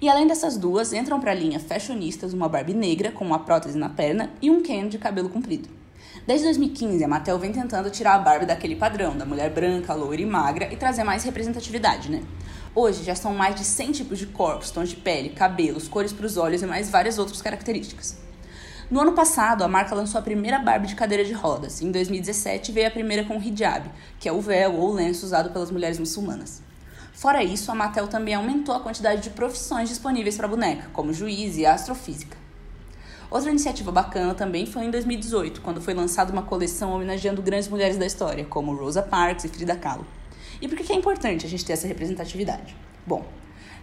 E 0.00 0.08
além 0.08 0.26
dessas 0.26 0.56
duas, 0.56 0.94
entram 0.94 1.20
para 1.20 1.32
a 1.32 1.34
linha 1.34 1.60
fashionistas 1.60 2.32
uma 2.32 2.48
Barbie 2.48 2.72
negra 2.72 3.12
com 3.12 3.26
uma 3.26 3.40
prótese 3.40 3.76
na 3.76 3.90
perna 3.90 4.30
e 4.40 4.50
um 4.50 4.62
Ken 4.62 4.88
de 4.88 4.96
cabelo 4.96 5.28
comprido. 5.28 5.68
Desde 6.26 6.46
2015, 6.46 7.04
a 7.04 7.08
Mattel 7.08 7.38
vem 7.38 7.52
tentando 7.52 7.90
tirar 7.90 8.14
a 8.14 8.20
Barbie 8.20 8.46
daquele 8.46 8.74
padrão 8.74 9.14
da 9.14 9.26
mulher 9.26 9.50
branca, 9.50 9.92
loira 9.92 10.22
e 10.22 10.26
magra 10.26 10.72
e 10.72 10.78
trazer 10.78 11.04
mais 11.04 11.24
representatividade, 11.24 12.10
né? 12.10 12.22
Hoje 12.74 13.04
já 13.04 13.14
são 13.14 13.34
mais 13.34 13.54
de 13.54 13.64
100 13.64 13.92
tipos 13.92 14.18
de 14.18 14.28
corpos, 14.28 14.70
tons 14.70 14.88
de 14.88 14.96
pele, 14.96 15.28
cabelos, 15.28 15.88
cores 15.88 16.14
para 16.14 16.24
os 16.24 16.38
olhos 16.38 16.62
e 16.62 16.66
mais 16.66 16.88
várias 16.88 17.18
outras 17.18 17.42
características. 17.42 18.31
No 18.92 19.00
ano 19.00 19.14
passado, 19.14 19.64
a 19.64 19.68
marca 19.68 19.94
lançou 19.94 20.18
a 20.18 20.22
primeira 20.22 20.58
Barbie 20.58 20.88
de 20.88 20.94
cadeira 20.94 21.24
de 21.24 21.32
rodas. 21.32 21.80
Em 21.80 21.90
2017, 21.90 22.72
veio 22.72 22.88
a 22.88 22.90
primeira 22.90 23.24
com 23.24 23.38
o 23.38 23.42
hijab, 23.42 23.90
que 24.20 24.28
é 24.28 24.32
o 24.32 24.38
véu 24.38 24.74
ou 24.74 24.92
lenço 24.92 25.24
usado 25.24 25.48
pelas 25.48 25.70
mulheres 25.70 25.98
muçulmanas. 25.98 26.62
Fora 27.14 27.42
isso, 27.42 27.72
a 27.72 27.74
Mattel 27.74 28.06
também 28.06 28.34
aumentou 28.34 28.74
a 28.74 28.80
quantidade 28.80 29.22
de 29.22 29.30
profissões 29.30 29.88
disponíveis 29.88 30.36
para 30.36 30.46
boneca, 30.46 30.90
como 30.92 31.10
juiz 31.10 31.56
e 31.56 31.64
astrofísica. 31.64 32.36
Outra 33.30 33.48
iniciativa 33.48 33.90
bacana 33.90 34.34
também 34.34 34.66
foi 34.66 34.84
em 34.84 34.90
2018, 34.90 35.62
quando 35.62 35.80
foi 35.80 35.94
lançada 35.94 36.30
uma 36.30 36.42
coleção 36.42 36.92
homenageando 36.92 37.40
grandes 37.40 37.68
mulheres 37.68 37.96
da 37.96 38.04
história, 38.04 38.44
como 38.44 38.76
Rosa 38.76 39.00
Parks 39.00 39.46
e 39.46 39.48
Frida 39.48 39.74
Kahlo. 39.74 40.06
E 40.60 40.68
por 40.68 40.76
que 40.76 40.92
é 40.92 40.96
importante 40.96 41.46
a 41.46 41.48
gente 41.48 41.64
ter 41.64 41.72
essa 41.72 41.88
representatividade? 41.88 42.76
Bom, 43.06 43.24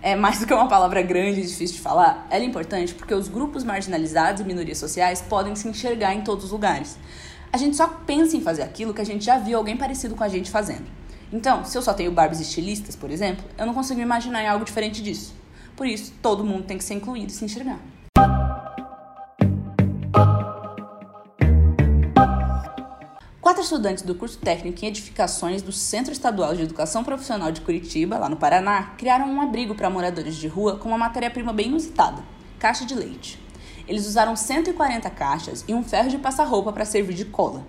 é 0.01 0.15
mais 0.15 0.39
do 0.39 0.45
que 0.45 0.53
uma 0.53 0.67
palavra 0.67 1.01
grande 1.01 1.41
e 1.41 1.45
difícil 1.45 1.75
de 1.75 1.81
falar, 1.81 2.25
ela 2.29 2.43
é 2.43 2.47
importante 2.47 2.93
porque 2.93 3.13
os 3.13 3.27
grupos 3.27 3.63
marginalizados 3.63 4.41
e 4.41 4.45
minorias 4.45 4.77
sociais 4.77 5.21
podem 5.21 5.55
se 5.55 5.67
enxergar 5.67 6.13
em 6.13 6.21
todos 6.21 6.45
os 6.45 6.51
lugares. 6.51 6.97
A 7.51 7.57
gente 7.57 7.75
só 7.75 7.87
pensa 7.87 8.37
em 8.37 8.41
fazer 8.41 8.61
aquilo 8.61 8.93
que 8.93 9.01
a 9.01 9.05
gente 9.05 9.25
já 9.25 9.37
viu 9.37 9.57
alguém 9.57 9.75
parecido 9.75 10.15
com 10.15 10.23
a 10.23 10.29
gente 10.29 10.49
fazendo. 10.49 10.85
Então, 11.31 11.65
se 11.65 11.77
eu 11.77 11.81
só 11.81 11.93
tenho 11.93 12.11
Barbies 12.11 12.39
estilistas, 12.39 12.95
por 12.95 13.11
exemplo, 13.11 13.43
eu 13.57 13.65
não 13.65 13.73
consigo 13.73 13.99
imaginar 13.99 14.47
algo 14.49 14.63
diferente 14.63 15.01
disso. 15.01 15.35
Por 15.75 15.85
isso, 15.85 16.13
todo 16.21 16.43
mundo 16.43 16.63
tem 16.63 16.77
que 16.77 16.83
ser 16.83 16.93
incluído 16.93 17.31
e 17.31 17.35
se 17.35 17.43
enxergar. 17.43 17.79
Quatro 23.59 23.75
estudantes 23.75 24.03
do 24.03 24.15
curso 24.15 24.37
técnico 24.37 24.85
em 24.85 24.87
edificações 24.87 25.61
do 25.61 25.73
Centro 25.73 26.13
Estadual 26.13 26.55
de 26.55 26.61
Educação 26.61 27.03
Profissional 27.03 27.51
de 27.51 27.59
Curitiba, 27.59 28.17
lá 28.17 28.29
no 28.29 28.37
Paraná, 28.37 28.93
criaram 28.97 29.29
um 29.29 29.41
abrigo 29.41 29.75
para 29.75 29.89
moradores 29.89 30.37
de 30.37 30.47
rua 30.47 30.77
com 30.77 30.87
uma 30.87 30.97
matéria-prima 30.97 31.51
bem 31.51 31.67
inusitada: 31.67 32.23
caixa 32.57 32.85
de 32.85 32.95
leite. 32.95 33.37
Eles 33.85 34.07
usaram 34.07 34.33
140 34.33 35.09
caixas 35.09 35.65
e 35.67 35.73
um 35.73 35.83
ferro 35.83 36.07
de 36.07 36.17
passar 36.17 36.45
roupa 36.45 36.71
para 36.71 36.85
servir 36.85 37.13
de 37.13 37.25
cola. 37.25 37.61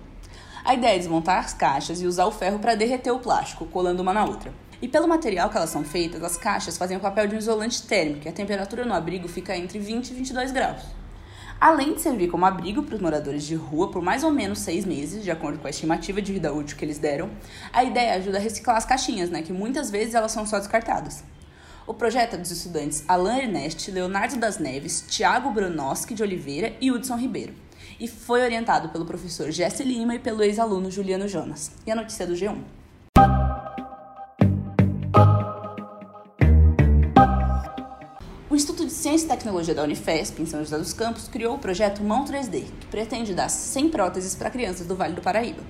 A 0.63 0.73
ideia 0.73 0.95
é 0.95 0.97
desmontar 0.97 1.39
as 1.43 1.53
caixas 1.53 2.01
e 2.01 2.07
usar 2.07 2.25
o 2.25 2.31
ferro 2.31 2.59
para 2.59 2.73
derreter 2.73 3.11
o 3.11 3.19
plástico, 3.19 3.65
colando 3.65 4.01
uma 4.01 4.13
na 4.13 4.23
outra. 4.23 4.53
E 4.81 4.87
pelo 4.87 5.09
material 5.09 5.49
que 5.49 5.57
elas 5.57 5.71
são 5.71 5.83
feitas, 5.83 6.23
as 6.23 6.37
caixas 6.37 6.77
fazem 6.77 6.95
o 6.95 7.01
papel 7.01 7.27
de 7.27 7.35
um 7.35 7.37
isolante 7.37 7.83
térmico 7.83 8.27
e 8.27 8.29
a 8.29 8.33
temperatura 8.33 8.85
no 8.85 8.93
abrigo 8.93 9.27
fica 9.27 9.57
entre 9.57 9.77
20 9.77 10.11
e 10.11 10.13
22 10.13 10.51
graus. 10.53 10.83
Além 11.61 11.93
de 11.93 12.01
servir 12.01 12.27
como 12.27 12.43
abrigo 12.43 12.81
para 12.81 12.95
os 12.95 13.01
moradores 13.01 13.43
de 13.43 13.53
rua 13.53 13.91
por 13.91 14.01
mais 14.01 14.23
ou 14.23 14.31
menos 14.31 14.57
seis 14.57 14.83
meses, 14.83 15.23
de 15.23 15.29
acordo 15.29 15.59
com 15.59 15.67
a 15.67 15.69
estimativa 15.69 16.19
de 16.19 16.33
vida 16.33 16.51
útil 16.51 16.75
que 16.75 16.83
eles 16.83 16.97
deram, 16.97 17.29
a 17.71 17.83
ideia 17.83 18.15
ajuda 18.15 18.39
a 18.39 18.41
reciclar 18.41 18.77
as 18.77 18.83
caixinhas, 18.83 19.29
né, 19.29 19.43
que 19.43 19.53
muitas 19.53 19.91
vezes 19.91 20.15
elas 20.15 20.31
são 20.31 20.43
só 20.43 20.57
descartadas. 20.57 21.23
O 21.85 21.93
projeto 21.93 22.33
é 22.33 22.37
dos 22.39 22.49
estudantes 22.49 23.03
Alain 23.07 23.43
Ernest, 23.43 23.91
Leonardo 23.91 24.37
das 24.37 24.57
Neves, 24.57 25.05
Tiago 25.07 25.51
Brunoski 25.51 26.15
de 26.15 26.23
Oliveira 26.23 26.75
e 26.81 26.91
Hudson 26.91 27.15
Ribeiro, 27.15 27.53
e 27.99 28.07
foi 28.07 28.41
orientado 28.41 28.89
pelo 28.89 29.05
professor 29.05 29.51
Jesse 29.51 29.83
Lima 29.83 30.15
e 30.15 30.19
pelo 30.19 30.41
ex-aluno 30.41 30.89
Juliano 30.89 31.27
Jonas. 31.27 31.73
E 31.85 31.91
a 31.91 31.95
notícia 31.95 32.23
é 32.23 32.25
do 32.25 32.33
G1. 32.33 32.80
Ciência 39.01 39.25
e 39.25 39.29
Tecnologia 39.29 39.73
da 39.73 39.81
Unifesp, 39.81 40.39
em 40.39 40.45
São 40.45 40.59
José 40.59 40.77
dos 40.77 40.93
Campos, 40.93 41.27
criou 41.27 41.55
o 41.55 41.57
projeto 41.57 42.03
Mão 42.03 42.23
3D, 42.23 42.65
que 42.79 42.85
pretende 42.85 43.33
dar 43.33 43.49
100 43.49 43.89
próteses 43.89 44.35
para 44.35 44.51
crianças 44.51 44.85
do 44.85 44.95
Vale 44.95 45.15
do 45.15 45.23
Paraíba. 45.23 45.63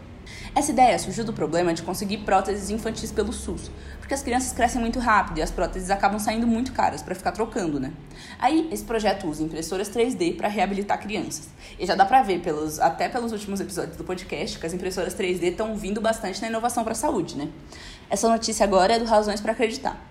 Essa 0.54 0.74
ideia 0.74 1.00
surgiu 1.00 1.24
do 1.24 1.32
problema 1.32 1.74
de 1.74 1.82
conseguir 1.82 2.18
próteses 2.18 2.70
infantis 2.70 3.10
pelo 3.10 3.32
SUS, 3.32 3.72
porque 4.00 4.14
as 4.14 4.22
crianças 4.22 4.52
crescem 4.52 4.82
muito 4.82 5.00
rápido 5.00 5.38
e 5.38 5.42
as 5.42 5.50
próteses 5.50 5.90
acabam 5.90 6.20
saindo 6.20 6.46
muito 6.46 6.74
caras 6.74 7.02
para 7.02 7.16
ficar 7.16 7.32
trocando, 7.32 7.80
né? 7.80 7.94
Aí, 8.38 8.68
esse 8.70 8.84
projeto 8.84 9.26
usa 9.26 9.42
impressoras 9.42 9.90
3D 9.90 10.36
para 10.36 10.50
reabilitar 10.50 11.00
crianças. 11.00 11.48
E 11.80 11.86
já 11.86 11.96
dá 11.96 12.04
para 12.04 12.22
ver 12.24 12.42
pelos 12.42 12.82
até 12.82 13.08
pelos 13.08 13.32
últimos 13.32 13.62
episódios 13.62 13.96
do 13.96 14.04
podcast 14.04 14.60
que 14.60 14.66
as 14.66 14.74
impressoras 14.74 15.16
3D 15.16 15.44
estão 15.44 15.74
vindo 15.78 16.02
bastante 16.02 16.42
na 16.42 16.50
inovação 16.50 16.84
para 16.84 16.92
a 16.92 16.96
saúde, 16.96 17.38
né? 17.38 17.48
Essa 18.10 18.28
notícia 18.28 18.66
agora 18.66 18.96
é 18.96 19.00
do 19.00 19.06
Razões 19.06 19.40
para 19.40 19.54
Acreditar. 19.54 20.11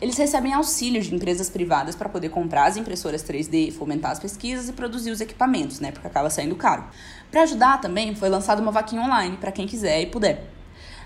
Eles 0.00 0.16
recebem 0.16 0.52
auxílio 0.52 1.00
de 1.00 1.14
empresas 1.14 1.50
privadas 1.50 1.94
para 1.94 2.08
poder 2.08 2.28
comprar 2.28 2.66
as 2.66 2.76
impressoras 2.76 3.22
3D, 3.22 3.72
fomentar 3.72 4.10
as 4.10 4.18
pesquisas 4.18 4.68
e 4.68 4.72
produzir 4.72 5.10
os 5.10 5.20
equipamentos, 5.20 5.80
né? 5.80 5.92
Porque 5.92 6.06
acaba 6.06 6.30
saindo 6.30 6.56
caro. 6.56 6.84
Para 7.30 7.42
ajudar 7.42 7.80
também, 7.80 8.14
foi 8.14 8.28
lançada 8.28 8.60
uma 8.60 8.72
vaquinha 8.72 9.02
online 9.02 9.36
para 9.36 9.52
quem 9.52 9.66
quiser 9.66 10.00
e 10.02 10.06
puder. 10.06 10.44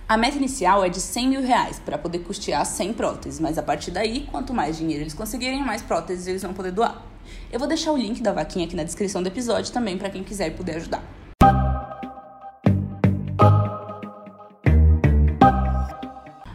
A 0.06 0.16
meta 0.16 0.36
inicial 0.36 0.84
é 0.84 0.88
de 0.88 1.00
100 1.00 1.28
mil 1.28 1.42
reais 1.42 1.78
para 1.78 1.96
poder 1.96 2.18
custear 2.18 2.64
100 2.66 2.92
próteses, 2.92 3.40
mas 3.40 3.56
a 3.56 3.62
partir 3.62 3.90
daí, 3.90 4.28
quanto 4.30 4.52
mais 4.52 4.76
dinheiro 4.76 5.02
eles 5.02 5.14
conseguirem, 5.14 5.64
mais 5.64 5.80
próteses 5.80 6.26
eles 6.26 6.42
vão 6.42 6.52
poder 6.52 6.72
doar. 6.72 7.02
Eu 7.50 7.58
vou 7.58 7.66
deixar 7.66 7.90
o 7.90 7.96
link 7.96 8.22
da 8.22 8.32
vaquinha 8.32 8.66
aqui 8.66 8.76
na 8.76 8.84
descrição 8.84 9.22
do 9.22 9.28
episódio 9.28 9.72
também 9.72 9.96
para 9.96 10.10
quem 10.10 10.22
quiser 10.22 10.48
e 10.48 10.50
puder 10.50 10.76
ajudar. 10.76 11.02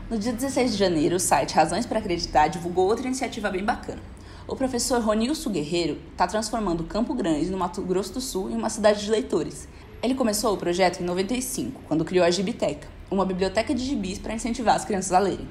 No 0.10 0.18
dia 0.18 0.34
16 0.34 0.72
de 0.72 0.78
janeiro, 0.78 1.18
o 1.18 1.20
site 1.20 1.54
Razões 1.54 1.86
para 1.86 2.00
Acreditar 2.00 2.48
divulgou 2.48 2.88
outra 2.88 3.06
iniciativa 3.06 3.48
bem 3.52 3.64
bacana. 3.64 4.02
O 4.48 4.56
professor 4.56 5.00
Ronilson 5.00 5.52
Guerreiro 5.52 6.00
está 6.12 6.26
transformando 6.26 6.84
Campo 6.84 7.14
Grande, 7.14 7.52
no 7.52 7.60
Mato 7.60 7.80
Grosso 7.84 8.14
do 8.14 8.20
Sul, 8.20 8.50
em 8.50 8.56
uma 8.56 8.72
cidade 8.72 9.06
de 9.06 9.12
leitores. 9.12 9.68
Ele 10.02 10.16
começou 10.16 10.52
o 10.52 10.58
projeto 10.58 11.00
em 11.00 11.06
95, 11.06 11.84
quando 11.88 12.04
criou 12.04 12.26
a 12.26 12.32
Gibiteca, 12.32 12.88
uma 13.12 13.24
biblioteca 13.24 13.72
de 13.72 13.86
gibis 13.86 14.18
para 14.18 14.34
incentivar 14.34 14.76
as 14.76 14.84
crianças 14.84 15.12
a 15.12 15.20
lerem. 15.20 15.48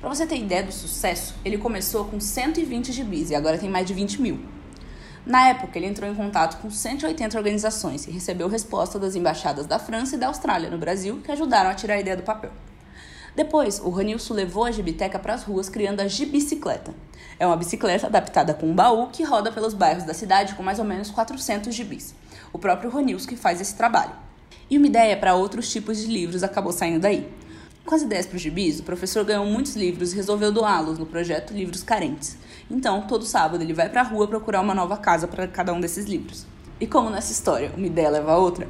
Para 0.00 0.08
você 0.08 0.26
ter 0.26 0.38
ideia 0.38 0.64
do 0.64 0.72
sucesso, 0.72 1.36
ele 1.44 1.56
começou 1.56 2.04
com 2.06 2.18
120 2.18 2.90
gibis 2.90 3.30
e 3.30 3.36
agora 3.36 3.58
tem 3.58 3.70
mais 3.70 3.86
de 3.86 3.94
20 3.94 4.20
mil. 4.20 4.40
Na 5.24 5.50
época, 5.50 5.78
ele 5.78 5.86
entrou 5.86 6.10
em 6.10 6.16
contato 6.16 6.60
com 6.60 6.68
180 6.68 7.38
organizações 7.38 8.08
e 8.08 8.10
recebeu 8.10 8.48
resposta 8.48 8.98
das 8.98 9.14
embaixadas 9.14 9.66
da 9.66 9.78
França 9.78 10.16
e 10.16 10.18
da 10.18 10.26
Austrália 10.26 10.68
no 10.68 10.78
Brasil, 10.78 11.20
que 11.22 11.30
ajudaram 11.30 11.70
a 11.70 11.74
tirar 11.74 11.94
a 11.94 12.00
ideia 12.00 12.16
do 12.16 12.24
papel. 12.24 12.50
Depois, 13.40 13.80
o 13.82 13.88
Ranilson 13.88 14.34
levou 14.34 14.66
a 14.66 14.70
gibiteca 14.70 15.18
para 15.18 15.32
as 15.32 15.44
ruas 15.44 15.70
criando 15.70 16.00
a 16.00 16.06
gibicicleta. 16.06 16.94
É 17.38 17.46
uma 17.46 17.56
bicicleta 17.56 18.06
adaptada 18.06 18.52
com 18.52 18.66
um 18.66 18.74
baú 18.74 19.06
que 19.06 19.24
roda 19.24 19.50
pelos 19.50 19.72
bairros 19.72 20.04
da 20.04 20.12
cidade 20.12 20.54
com 20.54 20.62
mais 20.62 20.78
ou 20.78 20.84
menos 20.84 21.10
400 21.10 21.74
gibis. 21.74 22.14
O 22.52 22.58
próprio 22.58 22.90
Ronilson 22.90 23.26
que 23.26 23.36
faz 23.36 23.58
esse 23.58 23.74
trabalho. 23.74 24.12
E 24.68 24.76
uma 24.76 24.86
ideia 24.86 25.16
para 25.16 25.34
outros 25.34 25.72
tipos 25.72 25.96
de 25.96 26.06
livros 26.08 26.42
acabou 26.42 26.70
saindo 26.70 27.00
daí. 27.00 27.32
Com 27.86 27.94
as 27.94 28.02
ideias 28.02 28.26
para 28.26 28.36
os 28.36 28.42
gibis, 28.42 28.78
o 28.78 28.82
professor 28.82 29.24
ganhou 29.24 29.46
muitos 29.46 29.74
livros 29.74 30.12
e 30.12 30.16
resolveu 30.16 30.52
doá-los 30.52 30.98
no 30.98 31.06
projeto 31.06 31.54
Livros 31.54 31.82
Carentes. 31.82 32.36
Então, 32.70 33.06
todo 33.06 33.24
sábado 33.24 33.64
ele 33.64 33.72
vai 33.72 33.88
para 33.88 34.02
a 34.02 34.04
rua 34.04 34.28
procurar 34.28 34.60
uma 34.60 34.74
nova 34.74 34.98
casa 34.98 35.26
para 35.26 35.48
cada 35.48 35.72
um 35.72 35.80
desses 35.80 36.04
livros. 36.04 36.44
E 36.78 36.86
como 36.86 37.10
nessa 37.10 37.30
história 37.32 37.72
uma 37.76 37.86
ideia 37.86 38.08
leva 38.08 38.32
a 38.32 38.38
outra, 38.38 38.66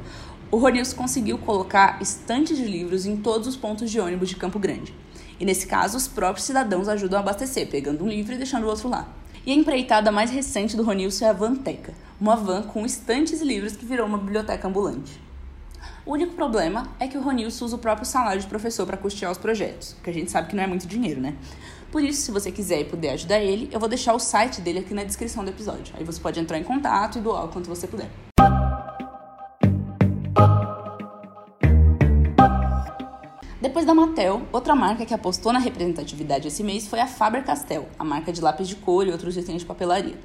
o 0.51 0.57
Ronilson 0.57 0.97
conseguiu 0.97 1.37
colocar 1.37 2.01
estantes 2.01 2.57
de 2.57 2.65
livros 2.65 3.05
em 3.05 3.15
todos 3.15 3.47
os 3.47 3.55
pontos 3.55 3.89
de 3.89 4.01
ônibus 4.01 4.27
de 4.27 4.35
Campo 4.35 4.59
Grande. 4.59 4.93
E 5.39 5.45
nesse 5.45 5.65
caso, 5.65 5.95
os 5.95 6.09
próprios 6.09 6.45
cidadãos 6.45 6.89
ajudam 6.89 7.19
a 7.19 7.21
abastecer, 7.21 7.69
pegando 7.69 8.03
um 8.03 8.07
livro 8.09 8.33
e 8.33 8.37
deixando 8.37 8.65
o 8.65 8.67
outro 8.67 8.89
lá. 8.89 9.07
E 9.45 9.51
a 9.51 9.55
empreitada 9.55 10.11
mais 10.11 10.29
recente 10.29 10.75
do 10.75 10.83
Ronilson 10.83 11.25
é 11.25 11.29
a 11.29 11.33
Vanteca, 11.33 11.93
uma 12.19 12.35
van 12.35 12.63
com 12.63 12.85
estantes 12.85 13.41
e 13.41 13.45
livros 13.45 13.77
que 13.77 13.85
virou 13.85 14.05
uma 14.05 14.17
biblioteca 14.17 14.67
ambulante. 14.67 15.19
O 16.05 16.11
único 16.11 16.35
problema 16.35 16.89
é 16.99 17.07
que 17.07 17.17
o 17.17 17.21
Ronilson 17.21 17.65
usa 17.65 17.75
o 17.77 17.79
próprio 17.79 18.05
salário 18.05 18.41
de 18.41 18.47
professor 18.47 18.85
para 18.85 18.97
custear 18.97 19.31
os 19.31 19.37
projetos, 19.37 19.95
que 20.03 20.09
a 20.09 20.13
gente 20.13 20.29
sabe 20.29 20.49
que 20.49 20.55
não 20.55 20.63
é 20.63 20.67
muito 20.67 20.85
dinheiro, 20.85 21.21
né? 21.21 21.33
Por 21.91 22.03
isso, 22.03 22.23
se 22.23 22.31
você 22.31 22.51
quiser 22.51 22.81
e 22.81 22.85
puder 22.85 23.13
ajudar 23.13 23.39
ele, 23.39 23.69
eu 23.71 23.79
vou 23.79 23.87
deixar 23.87 24.13
o 24.13 24.19
site 24.19 24.59
dele 24.61 24.79
aqui 24.79 24.93
na 24.93 25.03
descrição 25.03 25.43
do 25.45 25.49
episódio. 25.49 25.93
Aí 25.97 26.03
você 26.03 26.19
pode 26.19 26.39
entrar 26.39 26.57
em 26.57 26.63
contato 26.63 27.17
e 27.17 27.21
doar 27.21 27.45
o 27.45 27.47
quanto 27.47 27.67
você 27.67 27.87
puder. 27.87 28.09
Depois 33.81 33.97
da 33.97 34.05
Mattel, 34.05 34.43
outra 34.51 34.75
marca 34.75 35.07
que 35.07 35.13
apostou 35.13 35.51
na 35.51 35.57
representatividade 35.57 36.47
esse 36.47 36.63
mês 36.63 36.87
foi 36.87 36.99
a 36.99 37.07
Faber-Castell, 37.07 37.87
a 37.97 38.03
marca 38.03 38.31
de 38.31 38.39
lápis 38.39 38.67
de 38.67 38.75
cor 38.75 39.07
e 39.07 39.11
outros 39.11 39.35
itens 39.35 39.61
de 39.61 39.65
papelaria. 39.65 40.19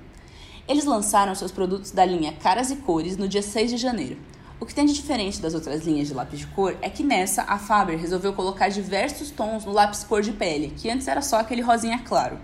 Eles 0.68 0.84
lançaram 0.84 1.34
seus 1.34 1.50
produtos 1.50 1.90
da 1.90 2.04
linha 2.04 2.34
Caras 2.34 2.70
e 2.70 2.76
Cores 2.76 3.16
no 3.16 3.26
dia 3.26 3.40
6 3.40 3.70
de 3.70 3.78
janeiro. 3.78 4.18
O 4.60 4.66
que 4.66 4.74
tem 4.74 4.84
de 4.84 4.92
diferente 4.92 5.40
das 5.40 5.54
outras 5.54 5.86
linhas 5.86 6.08
de 6.08 6.12
lápis 6.12 6.40
de 6.40 6.46
cor 6.48 6.76
é 6.82 6.90
que 6.90 7.02
nessa 7.02 7.44
a 7.44 7.56
Faber 7.56 7.98
resolveu 7.98 8.34
colocar 8.34 8.68
diversos 8.68 9.30
tons 9.30 9.64
no 9.64 9.72
lápis 9.72 10.04
cor 10.04 10.20
de 10.20 10.32
pele, 10.32 10.74
que 10.76 10.90
antes 10.90 11.08
era 11.08 11.22
só 11.22 11.38
aquele 11.40 11.62
rosinha 11.62 12.00
claro. 12.00 12.38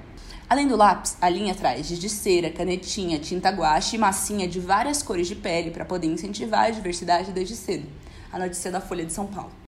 Além 0.48 0.66
do 0.66 0.76
lápis, 0.76 1.18
a 1.20 1.28
linha 1.28 1.54
traz 1.54 1.88
de 1.88 2.08
cera, 2.08 2.50
canetinha, 2.50 3.18
tinta 3.18 3.50
guache 3.50 3.96
e 3.96 3.98
massinha 3.98 4.48
de 4.48 4.58
várias 4.58 5.02
cores 5.02 5.28
de 5.28 5.34
pele 5.34 5.72
para 5.72 5.84
poder 5.84 6.06
incentivar 6.06 6.68
a 6.68 6.70
diversidade 6.70 7.32
desde 7.32 7.54
cedo. 7.54 7.86
A 8.32 8.38
notícia 8.38 8.70
da 8.70 8.80
Folha 8.80 9.04
de 9.04 9.12
São 9.12 9.26
Paulo. 9.26 9.61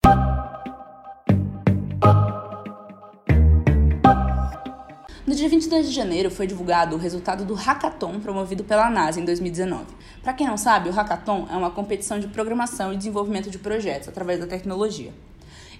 No 5.34 5.38
dia 5.38 5.50
22 5.50 5.88
de 5.88 5.92
janeiro 5.92 6.30
foi 6.30 6.46
divulgado 6.46 6.96
o 6.96 7.00
resultado 7.00 7.44
do 7.44 7.56
Hackathon 7.56 8.20
promovido 8.20 8.64
pela 8.64 8.88
NASA 8.88 9.20
em 9.20 9.26
2019. 9.26 9.86
Para 10.22 10.32
quem 10.32 10.46
não 10.46 10.58
sabe, 10.58 10.90
o 10.90 10.92
Hackathon 10.92 11.48
é 11.50 11.58
uma 11.58 11.72
competição 11.72 12.20
de 12.20 12.28
programação 12.28 12.94
e 12.94 12.98
desenvolvimento 12.98 13.50
de 13.50 13.58
projetos 13.58 14.08
através 14.08 14.40
da 14.40 14.46
tecnologia. 14.46 15.12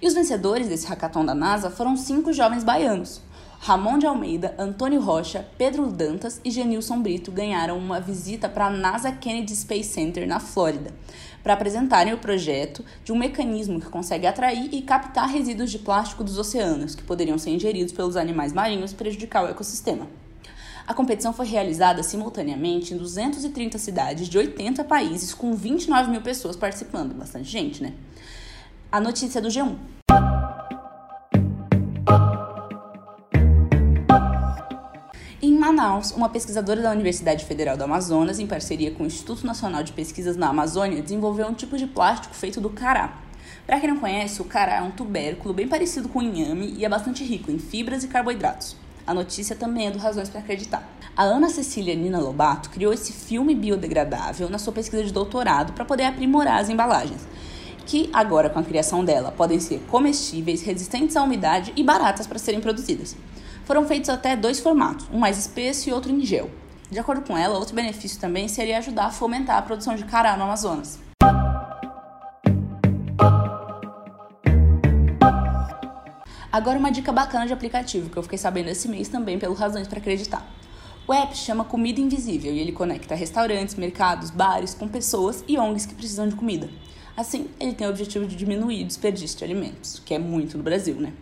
E 0.02 0.08
os 0.08 0.12
vencedores 0.12 0.66
desse 0.66 0.88
Hackathon 0.88 1.24
da 1.24 1.36
NASA 1.36 1.70
foram 1.70 1.96
cinco 1.96 2.32
jovens 2.32 2.64
baianos. 2.64 3.22
Ramon 3.60 3.96
de 3.96 4.06
Almeida, 4.06 4.56
Antônio 4.58 5.00
Rocha, 5.00 5.46
Pedro 5.56 5.86
Dantas 5.86 6.40
e 6.44 6.50
Genilson 6.50 7.00
Brito 7.00 7.30
ganharam 7.30 7.78
uma 7.78 8.00
visita 8.00 8.48
para 8.48 8.66
a 8.66 8.70
NASA 8.70 9.12
Kennedy 9.12 9.54
Space 9.54 9.88
Center, 9.88 10.26
na 10.26 10.40
Flórida, 10.40 10.92
para 11.44 11.52
apresentarem 11.52 12.14
o 12.14 12.18
projeto 12.18 12.82
de 13.04 13.12
um 13.12 13.16
mecanismo 13.16 13.78
que 13.78 13.90
consegue 13.90 14.26
atrair 14.26 14.70
e 14.72 14.80
captar 14.80 15.28
resíduos 15.28 15.70
de 15.70 15.78
plástico 15.78 16.24
dos 16.24 16.38
oceanos, 16.38 16.94
que 16.94 17.02
poderiam 17.02 17.36
ser 17.36 17.50
ingeridos 17.50 17.92
pelos 17.92 18.16
animais 18.16 18.54
marinhos 18.54 18.92
e 18.92 18.94
prejudicar 18.94 19.44
o 19.44 19.48
ecossistema. 19.48 20.08
A 20.86 20.94
competição 20.94 21.32
foi 21.34 21.46
realizada 21.46 22.02
simultaneamente 22.02 22.94
em 22.94 22.96
230 22.96 23.78
cidades 23.78 24.28
de 24.28 24.38
80 24.38 24.84
países, 24.84 25.34
com 25.34 25.54
29 25.54 26.10
mil 26.10 26.22
pessoas 26.22 26.56
participando. 26.56 27.14
Bastante 27.14 27.48
gente, 27.48 27.82
né? 27.82 27.92
A 28.90 29.00
notícia 29.00 29.40
do 29.40 29.48
G1. 29.48 29.76
Manaus, 35.64 36.10
uma 36.10 36.28
pesquisadora 36.28 36.82
da 36.82 36.90
Universidade 36.90 37.46
Federal 37.46 37.74
do 37.74 37.84
Amazonas, 37.84 38.38
em 38.38 38.46
parceria 38.46 38.90
com 38.90 39.02
o 39.02 39.06
Instituto 39.06 39.46
Nacional 39.46 39.82
de 39.82 39.94
Pesquisas 39.94 40.36
na 40.36 40.48
Amazônia, 40.48 41.00
desenvolveu 41.00 41.46
um 41.46 41.54
tipo 41.54 41.78
de 41.78 41.86
plástico 41.86 42.34
feito 42.34 42.60
do 42.60 42.68
cará. 42.68 43.14
Para 43.66 43.80
quem 43.80 43.88
não 43.88 43.96
conhece, 43.96 44.42
o 44.42 44.44
cará 44.44 44.74
é 44.76 44.82
um 44.82 44.90
tubérculo 44.90 45.54
bem 45.54 45.66
parecido 45.66 46.06
com 46.06 46.18
o 46.18 46.22
inhame 46.22 46.74
e 46.76 46.84
é 46.84 46.88
bastante 46.88 47.24
rico 47.24 47.50
em 47.50 47.58
fibras 47.58 48.04
e 48.04 48.08
carboidratos. 48.08 48.76
A 49.06 49.14
notícia 49.14 49.56
também 49.56 49.86
é 49.86 49.90
do 49.90 49.98
Razões 49.98 50.28
para 50.28 50.40
Acreditar. 50.40 50.86
A 51.16 51.22
Ana 51.22 51.48
Cecília 51.48 51.94
Nina 51.94 52.18
Lobato 52.18 52.68
criou 52.68 52.92
esse 52.92 53.14
filme 53.14 53.54
biodegradável 53.54 54.50
na 54.50 54.58
sua 54.58 54.72
pesquisa 54.74 55.02
de 55.02 55.14
doutorado 55.14 55.72
para 55.72 55.86
poder 55.86 56.04
aprimorar 56.04 56.60
as 56.60 56.68
embalagens, 56.68 57.26
que 57.86 58.10
agora, 58.12 58.50
com 58.50 58.58
a 58.58 58.64
criação 58.64 59.02
dela, 59.02 59.32
podem 59.32 59.58
ser 59.58 59.80
comestíveis, 59.90 60.60
resistentes 60.60 61.16
à 61.16 61.22
umidade 61.22 61.72
e 61.74 61.82
baratas 61.82 62.26
para 62.26 62.38
serem 62.38 62.60
produzidas. 62.60 63.16
Foram 63.64 63.86
feitos 63.86 64.10
até 64.10 64.36
dois 64.36 64.60
formatos, 64.60 65.06
um 65.10 65.18
mais 65.18 65.38
espesso 65.38 65.88
e 65.88 65.92
outro 65.92 66.12
em 66.12 66.20
gel. 66.20 66.50
De 66.90 66.98
acordo 66.98 67.22
com 67.26 67.36
ela, 67.36 67.58
outro 67.58 67.74
benefício 67.74 68.20
também 68.20 68.46
seria 68.46 68.76
ajudar 68.76 69.06
a 69.06 69.10
fomentar 69.10 69.56
a 69.56 69.62
produção 69.62 69.94
de 69.94 70.04
cará 70.04 70.36
no 70.36 70.44
Amazonas. 70.44 71.00
Agora 76.52 76.78
uma 76.78 76.92
dica 76.92 77.10
bacana 77.10 77.46
de 77.46 77.52
aplicativo 77.54 78.10
que 78.10 78.16
eu 78.16 78.22
fiquei 78.22 78.38
sabendo 78.38 78.68
esse 78.68 78.86
mês 78.86 79.08
também 79.08 79.38
pelo 79.38 79.54
Razões 79.54 79.88
para 79.88 79.98
Acreditar. 79.98 80.46
O 81.08 81.12
app 81.12 81.34
chama 81.36 81.64
Comida 81.64 82.00
Invisível 82.00 82.52
e 82.52 82.58
ele 82.58 82.70
conecta 82.70 83.14
restaurantes, 83.14 83.74
mercados, 83.74 84.30
bares 84.30 84.74
com 84.74 84.86
pessoas 84.86 85.42
e 85.48 85.58
ONGs 85.58 85.86
que 85.86 85.94
precisam 85.94 86.28
de 86.28 86.36
comida. 86.36 86.68
Assim, 87.16 87.48
ele 87.58 87.72
tem 87.72 87.86
o 87.86 87.90
objetivo 87.90 88.26
de 88.26 88.36
diminuir 88.36 88.84
o 88.84 88.86
desperdício 88.86 89.38
de 89.38 89.44
alimentos, 89.44 90.00
que 90.04 90.14
é 90.14 90.18
muito 90.18 90.56
no 90.56 90.62
Brasil, 90.62 90.96
né? 90.96 91.12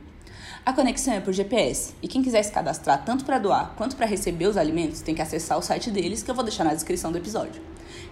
A 0.65 0.73
conexão 0.73 1.15
é 1.15 1.19
por 1.19 1.33
GPS 1.33 1.93
e 2.01 2.07
quem 2.07 2.23
quiser 2.23 2.41
se 2.45 2.53
cadastrar 2.53 3.05
tanto 3.05 3.25
para 3.25 3.41
doar 3.41 3.75
quanto 3.77 3.97
para 3.97 4.07
receber 4.07 4.47
os 4.47 4.57
alimentos 4.57 5.01
tem 5.01 5.13
que 5.13 5.21
acessar 5.21 5.59
o 5.59 5.63
site 5.63 5.91
deles 5.91 6.23
que 6.23 6.31
eu 6.31 6.37
vou 6.37 6.45
deixar 6.45 6.63
na 6.63 6.73
descrição 6.73 7.11
do 7.11 7.19
episódio. 7.19 7.61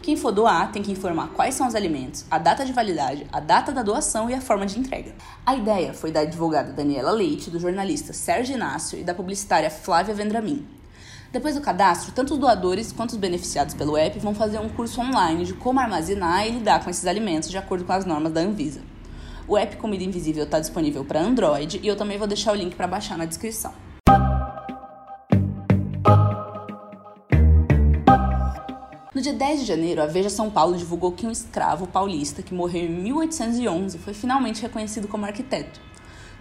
Quem 0.03 0.17
for 0.17 0.33
doar 0.33 0.73
tem 0.73 0.83
que 0.83 0.91
informar 0.91 1.29
quais 1.29 1.55
são 1.55 1.69
os 1.69 1.77
alimentos, 1.77 2.25
a 2.29 2.39
data 2.39 2.65
de 2.65 2.73
validade, 2.73 3.25
a 3.33 3.39
data 3.39 3.71
da 3.71 3.85
doação 3.85 4.29
e 4.29 4.35
a 4.35 4.41
forma 4.41 4.67
de 4.67 4.81
entrega. 4.81 5.15
A 5.47 5.55
ideia 5.55 5.95
foi 5.95 6.11
da 6.11 6.21
advogada 6.21 6.73
Daniela 6.73 7.13
Leite, 7.13 7.51
do 7.51 7.61
jornalista 7.61 8.13
Sérgio 8.13 8.57
Inácio 8.57 8.99
e 8.99 9.05
da 9.05 9.15
publicitária 9.15 9.71
Flávia 9.71 10.13
Vendramin. 10.13 10.67
Depois 11.33 11.55
do 11.55 11.61
cadastro, 11.61 12.11
tanto 12.11 12.33
os 12.33 12.41
doadores 12.41 12.91
quanto 12.91 13.13
os 13.13 13.17
beneficiados 13.17 13.75
pelo 13.75 13.97
app 13.97 14.19
vão 14.19 14.35
fazer 14.35 14.59
um 14.59 14.69
curso 14.69 15.01
online 15.01 15.45
de 15.45 15.55
como 15.55 15.79
armazenar 15.79 16.49
e 16.49 16.51
lidar 16.51 16.83
com 16.83 16.91
esses 16.91 17.07
alimentos 17.07 17.49
de 17.49 17.57
acordo 17.57 17.85
com 17.85 17.93
as 17.93 18.05
normas 18.05 18.33
da 18.33 18.41
Anvisa. 18.41 18.81
O 19.51 19.59
app 19.59 19.77
Comida 19.79 20.05
Invisível 20.05 20.45
está 20.45 20.61
disponível 20.61 21.05
para 21.05 21.21
Android 21.21 21.81
e 21.83 21.89
eu 21.89 21.97
também 21.97 22.17
vou 22.17 22.29
deixar 22.29 22.53
o 22.53 22.55
link 22.55 22.77
para 22.77 22.87
baixar 22.87 23.19
na 23.19 23.25
descrição. 23.25 23.75
No 29.13 29.21
dia 29.21 29.33
10 29.33 29.63
de 29.63 29.67
janeiro, 29.67 30.01
a 30.01 30.07
Veja 30.07 30.31
São 30.31 30.49
Paulo 30.49 30.77
divulgou 30.77 31.11
que 31.11 31.27
um 31.27 31.33
escravo 31.33 31.89
paulista 31.89 32.45
que 32.45 32.55
morreu 32.55 32.85
em 32.85 32.91
1811 32.91 33.99
foi 33.99 34.15
finalmente 34.15 34.63
reconhecido 34.63 35.09
como 35.09 35.27
arquiteto. 35.27 35.81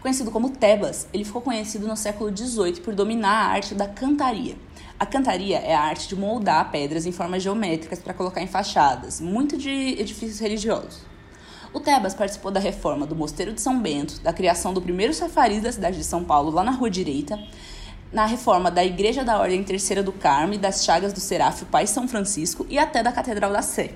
Conhecido 0.02 0.30
como 0.30 0.52
Tebas, 0.52 1.08
ele 1.12 1.26
ficou 1.26 1.42
conhecido 1.42 1.88
no 1.88 1.98
século 1.98 2.30
XVIII 2.30 2.80
por 2.82 2.94
dominar 2.94 3.32
a 3.32 3.48
arte 3.48 3.74
da 3.74 3.88
cantaria. 3.88 4.56
A 5.00 5.06
cantaria 5.08 5.58
é 5.58 5.74
a 5.74 5.82
arte 5.82 6.08
de 6.08 6.16
moldar 6.16 6.70
pedras 6.70 7.08
em 7.08 7.12
formas 7.12 7.42
geométricas 7.42 7.98
para 7.98 8.14
colocar 8.14 8.44
em 8.44 8.48
fachadas, 8.48 9.20
muito 9.20 9.58
de 9.58 10.00
edifícios 10.00 10.38
religiosos. 10.38 11.09
O 11.72 11.80
Tebas 11.80 12.16
participou 12.16 12.50
da 12.50 12.60
reforma 12.60 13.06
do 13.06 13.16
Mosteiro 13.16 13.54
de 13.54 13.62
São 13.62 13.80
Bento, 13.80 14.20
da 14.22 14.34
criação 14.34 14.74
do 14.74 14.82
primeiro 14.82 15.14
chafariz 15.14 15.62
da 15.62 15.72
cidade 15.72 15.98
de 15.98 16.04
São 16.04 16.24
Paulo, 16.24 16.50
lá 16.50 16.64
na 16.64 16.72
Rua 16.72 16.90
Direita, 16.90 17.40
na 18.12 18.26
reforma 18.26 18.72
da 18.72 18.84
Igreja 18.84 19.24
da 19.24 19.40
Ordem 19.40 19.64
Terceira 19.64 20.02
do 20.02 20.12
Carmo 20.12 20.56
e 20.56 20.58
das 20.58 20.84
Chagas 20.84 21.14
do 21.14 21.20
Seráfio 21.20 21.68
Pai 21.68 21.86
São 21.86 22.08
Francisco 22.08 22.66
e 22.70 22.80
até 22.80 23.04
da 23.04 23.12
Catedral 23.12 23.54
da 23.54 23.62
Sé. 23.62 23.92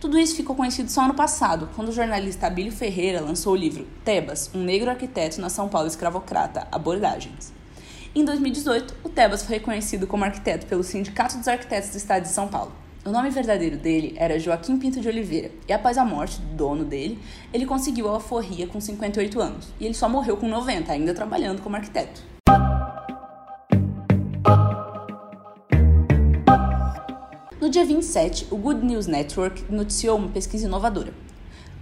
Tudo 0.00 0.16
isso 0.16 0.36
ficou 0.36 0.54
conhecido 0.54 0.88
só 0.88 1.02
ano 1.02 1.14
passado, 1.14 1.68
quando 1.74 1.88
o 1.88 1.92
jornalista 1.92 2.46
Abílio 2.46 2.70
Ferreira 2.70 3.20
lançou 3.20 3.54
o 3.54 3.56
livro 3.56 3.88
Tebas, 4.04 4.48
um 4.54 4.62
negro 4.62 4.88
arquiteto 4.88 5.40
na 5.40 5.48
São 5.48 5.68
Paulo 5.68 5.88
escravocrata, 5.88 6.68
Abordagens. 6.70 7.52
Em 8.14 8.24
2018, 8.24 8.94
o 9.02 9.08
Tebas 9.08 9.42
foi 9.42 9.56
reconhecido 9.56 10.06
como 10.06 10.24
arquiteto 10.24 10.66
pelo 10.66 10.84
Sindicato 10.84 11.38
dos 11.38 11.48
Arquitetos 11.48 11.90
do 11.90 11.96
Estado 11.96 12.22
de 12.22 12.28
São 12.28 12.46
Paulo. 12.46 12.83
O 13.06 13.10
nome 13.10 13.28
verdadeiro 13.28 13.76
dele 13.76 14.14
era 14.16 14.38
Joaquim 14.38 14.78
Pinto 14.78 14.98
de 14.98 15.06
Oliveira, 15.06 15.50
e 15.68 15.72
após 15.74 15.98
a 15.98 16.06
morte 16.06 16.40
do 16.40 16.56
dono 16.56 16.86
dele, 16.86 17.18
ele 17.52 17.66
conseguiu 17.66 18.08
a 18.08 18.12
alforria 18.12 18.66
com 18.66 18.80
58 18.80 19.40
anos, 19.42 19.68
e 19.78 19.84
ele 19.84 19.92
só 19.92 20.08
morreu 20.08 20.38
com 20.38 20.48
90, 20.48 20.90
ainda 20.90 21.12
trabalhando 21.12 21.60
como 21.60 21.76
arquiteto. 21.76 22.22
No 27.60 27.68
dia 27.68 27.84
27, 27.84 28.46
o 28.50 28.56
Good 28.56 28.82
News 28.86 29.06
Network 29.06 29.70
noticiou 29.70 30.16
uma 30.16 30.28
pesquisa 30.28 30.66
inovadora. 30.66 31.12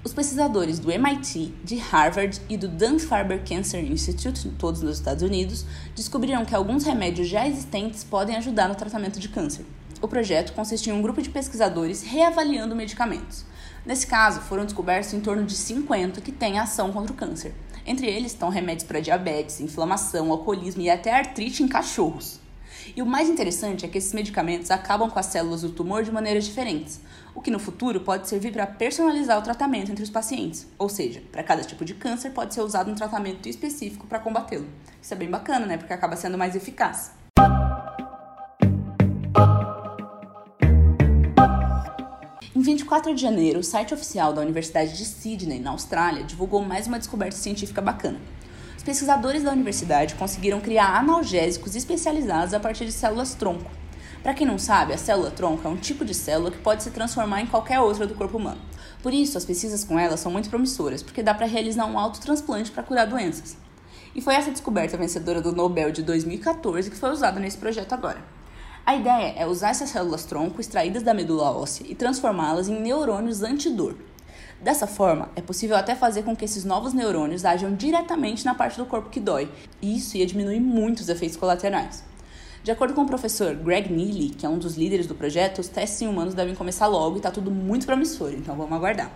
Os 0.03 0.12
pesquisadores 0.12 0.81
do 0.81 0.90
MIT, 0.90 1.55
de 1.62 1.77
Harvard 1.77 2.40
e 2.49 2.57
do 2.57 2.66
Dana-Farber 2.66 3.44
Cancer 3.49 3.85
Institute, 3.85 4.49
todos 4.59 4.83
nos 4.83 4.97
Estados 4.97 5.23
Unidos, 5.23 5.64
descobriram 5.94 6.44
que 6.44 6.57
alguns 6.57 6.83
remédios 6.83 7.29
já 7.29 7.47
existentes 7.47 8.03
podem 8.03 8.35
ajudar 8.35 8.68
no 8.68 8.75
tratamento 8.75 9.20
de 9.20 9.29
câncer. 9.29 9.64
O 10.03 10.09
projeto 10.09 10.53
consistia 10.53 10.93
em 10.93 10.97
um 10.97 11.01
grupo 11.01 11.23
de 11.23 11.31
pesquisadores 11.31 12.03
reavaliando 12.03 12.75
medicamentos. 12.75 13.45
Nesse 13.87 14.05
caso, 14.05 14.41
foram 14.41 14.65
descobertos 14.65 15.15
em 15.15 15.21
torno 15.21 15.45
de 15.45 15.55
50 15.55 16.21
que 16.21 16.33
têm 16.33 16.59
ação 16.59 16.93
contra 16.93 17.12
o 17.12 17.17
câncer. 17.17 17.55
Entre 17.87 18.09
eles 18.09 18.33
estão 18.33 18.49
remédios 18.49 18.83
para 18.83 18.99
diabetes, 18.99 19.61
inflamação, 19.61 20.33
alcoolismo 20.33 20.83
e 20.83 20.91
até 20.91 21.15
artrite 21.15 21.62
em 21.62 21.69
cachorros. 21.69 22.41
E 22.97 23.01
o 23.01 23.07
mais 23.07 23.29
interessante 23.29 23.85
é 23.85 23.88
que 23.88 23.97
esses 23.97 24.12
medicamentos 24.12 24.73
acabam 24.73 25.09
com 25.09 25.21
as 25.21 25.27
células 25.27 25.62
do 25.62 25.71
tumor 25.71 26.03
de 26.03 26.11
maneiras 26.11 26.47
diferentes, 26.47 27.01
o 27.33 27.41
que 27.41 27.53
no 27.53 27.61
futuro 27.61 28.01
pode 28.01 28.29
servir 28.29 28.53
para 28.53 28.67
personalizar 28.67 29.38
o 29.38 29.43
tratamento 29.43 29.93
entre 29.93 30.03
os 30.03 30.11
pacientes. 30.11 30.67
Ou 30.79 30.88
seja, 30.88 31.23
para 31.31 31.45
cada 31.45 31.62
tipo 31.62 31.85
de 31.85 31.95
câncer 31.95 32.31
pode 32.31 32.55
ser 32.55 32.62
usado 32.62 32.91
um 32.91 32.97
tratamento 32.97 33.49
específico 33.49 34.09
para 34.09 34.19
combatê-lo. 34.19 34.67
Isso 35.01 35.15
é 35.15 35.17
bem 35.17 35.31
bacana, 35.31 35.65
né? 35.65 35.77
Porque 35.77 35.93
acaba 35.93 36.17
sendo 36.17 36.37
mais 36.37 36.57
eficaz. 36.57 37.22
Em 42.62 42.64
24 42.64 43.12
de 43.12 43.20
janeiro, 43.20 43.59
o 43.59 43.64
site 43.64 43.92
oficial 43.92 44.33
da 44.33 44.40
Universidade 44.40 44.96
de 44.96 45.05
Sydney, 45.05 45.59
na 45.59 45.72
Austrália, 45.72 46.22
divulgou 46.22 46.62
mais 46.62 46.87
uma 46.87 46.96
descoberta 46.96 47.35
científica 47.35 47.83
bacana. 47.83 48.20
Os 48.77 48.85
pesquisadores 48.85 49.42
da 49.42 49.51
universidade 49.51 50.14
conseguiram 50.14 50.61
criar 50.61 50.96
analgésicos 50.96 51.75
especializados 51.75 52.55
a 52.55 52.61
partir 52.61 52.85
de 52.85 52.92
células-tronco. 52.92 53.68
Para 54.22 54.33
quem 54.33 54.46
não 54.46 54.59
sabe, 54.61 54.92
a 54.92 54.96
célula-tronco 54.96 55.66
é 55.66 55.70
um 55.72 55.77
tipo 55.77 56.05
de 56.05 56.14
célula 56.14 56.53
que 56.53 56.59
pode 56.59 56.85
se 56.85 56.92
transformar 56.92 57.40
em 57.40 57.48
qualquer 57.48 57.81
outra 57.81 58.07
do 58.07 58.14
corpo 58.14 58.38
humano. 58.38 58.61
Por 59.03 59.12
isso, 59.12 59.37
as 59.37 59.44
pesquisas 59.44 59.83
com 59.83 59.98
ela 59.98 60.16
são 60.16 60.31
muito 60.31 60.48
promissoras, 60.48 61.03
porque 61.03 61.20
dá 61.20 61.35
para 61.35 61.46
realizar 61.46 61.87
um 61.87 61.98
autotransplante 61.98 62.70
para 62.70 62.85
curar 62.85 63.09
doenças. 63.09 63.57
E 64.14 64.20
foi 64.22 64.37
essa 64.37 64.53
descoberta 64.53 64.96
vencedora 64.96 65.42
do 65.42 65.51
Nobel 65.51 65.90
de 65.90 66.05
2014 66.05 66.92
que 66.92 66.96
foi 66.96 67.11
usada 67.11 67.40
nesse 67.40 67.59
projeto 67.59 67.92
agora. 67.92 68.22
A 68.85 68.97
ideia 68.97 69.35
é 69.37 69.47
usar 69.47 69.71
essas 69.71 69.90
células-tronco 69.90 70.61
extraídas 70.61 71.05
da 71.05 71.14
medula 71.14 71.53
óssea 71.53 71.87
e 71.88 71.95
transformá-las 71.95 72.68
em 72.68 72.81
neurônios 72.81 73.40
antidor. 73.40 73.95
Dessa 74.61 74.88
forma, 74.88 75.31
é 75.37 75.40
possível 75.40 75.77
até 75.77 75.95
fazer 75.95 76.25
com 76.25 76.35
que 76.35 76.45
esses 76.45 76.64
novos 76.64 76.92
neurônios 76.92 77.45
ajam 77.45 77.75
diretamente 77.77 78.45
na 78.45 78.55
parte 78.55 78.79
do 78.79 78.87
corpo 78.87 79.09
que 79.09 79.21
dói, 79.21 79.49
e 79.81 79.97
isso 79.97 80.16
ia 80.16 80.27
diminuir 80.27 80.59
muito 80.59 80.99
os 80.99 81.09
efeitos 81.09 81.37
colaterais. 81.37 82.03
De 82.64 82.73
acordo 82.73 82.92
com 82.92 83.03
o 83.03 83.07
professor 83.07 83.55
Greg 83.55 83.92
Neely, 83.92 84.31
que 84.31 84.45
é 84.45 84.49
um 84.49 84.59
dos 84.59 84.75
líderes 84.75 85.07
do 85.07 85.14
projeto, 85.14 85.61
os 85.61 85.68
testes 85.68 86.03
em 86.03 86.09
humanos 86.09 86.35
devem 86.35 86.55
começar 86.55 86.88
logo 86.88 87.14
e 87.14 87.18
está 87.18 87.31
tudo 87.31 87.53
muito 87.53 87.87
promissor, 87.87 88.33
então 88.33 88.57
vamos 88.57 88.73
aguardar. 88.73 89.12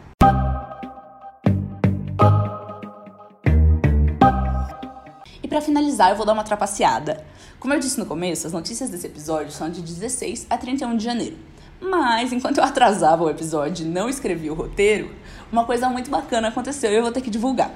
Para 5.56 5.64
finalizar, 5.64 6.10
eu 6.10 6.16
vou 6.16 6.26
dar 6.26 6.34
uma 6.34 6.44
trapaceada. 6.44 7.24
Como 7.58 7.72
eu 7.72 7.80
disse 7.80 7.98
no 7.98 8.04
começo, 8.04 8.46
as 8.46 8.52
notícias 8.52 8.90
desse 8.90 9.06
episódio 9.06 9.50
são 9.50 9.70
de 9.70 9.80
16 9.80 10.46
a 10.50 10.58
31 10.58 10.98
de 10.98 11.02
janeiro. 11.02 11.38
Mas 11.80 12.30
enquanto 12.30 12.58
eu 12.58 12.64
atrasava 12.64 13.24
o 13.24 13.30
episódio 13.30 13.86
e 13.86 13.88
não 13.88 14.06
escrevi 14.06 14.50
o 14.50 14.54
roteiro, 14.54 15.10
uma 15.50 15.64
coisa 15.64 15.88
muito 15.88 16.10
bacana 16.10 16.48
aconteceu 16.48 16.92
e 16.92 16.96
eu 16.96 17.02
vou 17.02 17.10
ter 17.10 17.22
que 17.22 17.30
divulgar. 17.30 17.70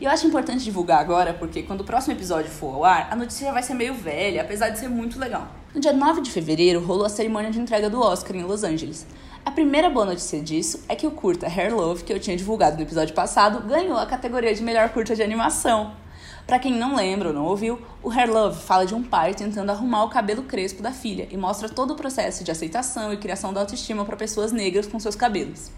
E 0.00 0.06
eu 0.06 0.10
acho 0.10 0.26
importante 0.26 0.64
divulgar 0.64 0.98
agora 0.98 1.34
porque 1.34 1.62
quando 1.62 1.82
o 1.82 1.84
próximo 1.84 2.14
episódio 2.14 2.50
for 2.50 2.74
ao 2.74 2.84
ar, 2.86 3.08
a 3.10 3.16
notícia 3.16 3.52
vai 3.52 3.62
ser 3.62 3.74
meio 3.74 3.92
velha, 3.92 4.40
apesar 4.40 4.70
de 4.70 4.78
ser 4.78 4.88
muito 4.88 5.18
legal. 5.18 5.46
No 5.74 5.80
dia 5.80 5.92
9 5.92 6.22
de 6.22 6.30
fevereiro 6.30 6.80
rolou 6.80 7.04
a 7.04 7.10
cerimônia 7.10 7.50
de 7.50 7.60
entrega 7.60 7.90
do 7.90 8.00
Oscar 8.00 8.34
em 8.34 8.44
Los 8.44 8.64
Angeles. 8.64 9.06
A 9.44 9.50
primeira 9.50 9.90
boa 9.90 10.06
notícia 10.06 10.40
disso 10.40 10.84
é 10.88 10.96
que 10.96 11.06
o 11.06 11.10
curta 11.10 11.46
Hair 11.46 11.76
Love, 11.76 12.02
que 12.02 12.14
eu 12.14 12.18
tinha 12.18 12.34
divulgado 12.34 12.76
no 12.76 12.82
episódio 12.82 13.14
passado, 13.14 13.68
ganhou 13.68 13.98
a 13.98 14.06
categoria 14.06 14.54
de 14.54 14.62
melhor 14.62 14.88
curta 14.88 15.14
de 15.14 15.22
animação. 15.22 16.05
Para 16.46 16.60
quem 16.60 16.72
não 16.72 16.94
lembra 16.94 17.28
ou 17.28 17.34
não 17.34 17.44
ouviu, 17.44 17.82
o 18.00 18.08
Hair 18.08 18.32
Love 18.32 18.62
fala 18.62 18.86
de 18.86 18.94
um 18.94 19.02
pai 19.02 19.34
tentando 19.34 19.70
arrumar 19.70 20.04
o 20.04 20.08
cabelo 20.08 20.44
crespo 20.44 20.80
da 20.80 20.92
filha 20.92 21.26
e 21.28 21.36
mostra 21.36 21.68
todo 21.68 21.92
o 21.92 21.96
processo 21.96 22.44
de 22.44 22.52
aceitação 22.52 23.12
e 23.12 23.16
criação 23.16 23.52
da 23.52 23.60
autoestima 23.60 24.04
para 24.04 24.16
pessoas 24.16 24.52
negras 24.52 24.86
com 24.86 25.00
seus 25.00 25.16
cabelos. 25.16 25.72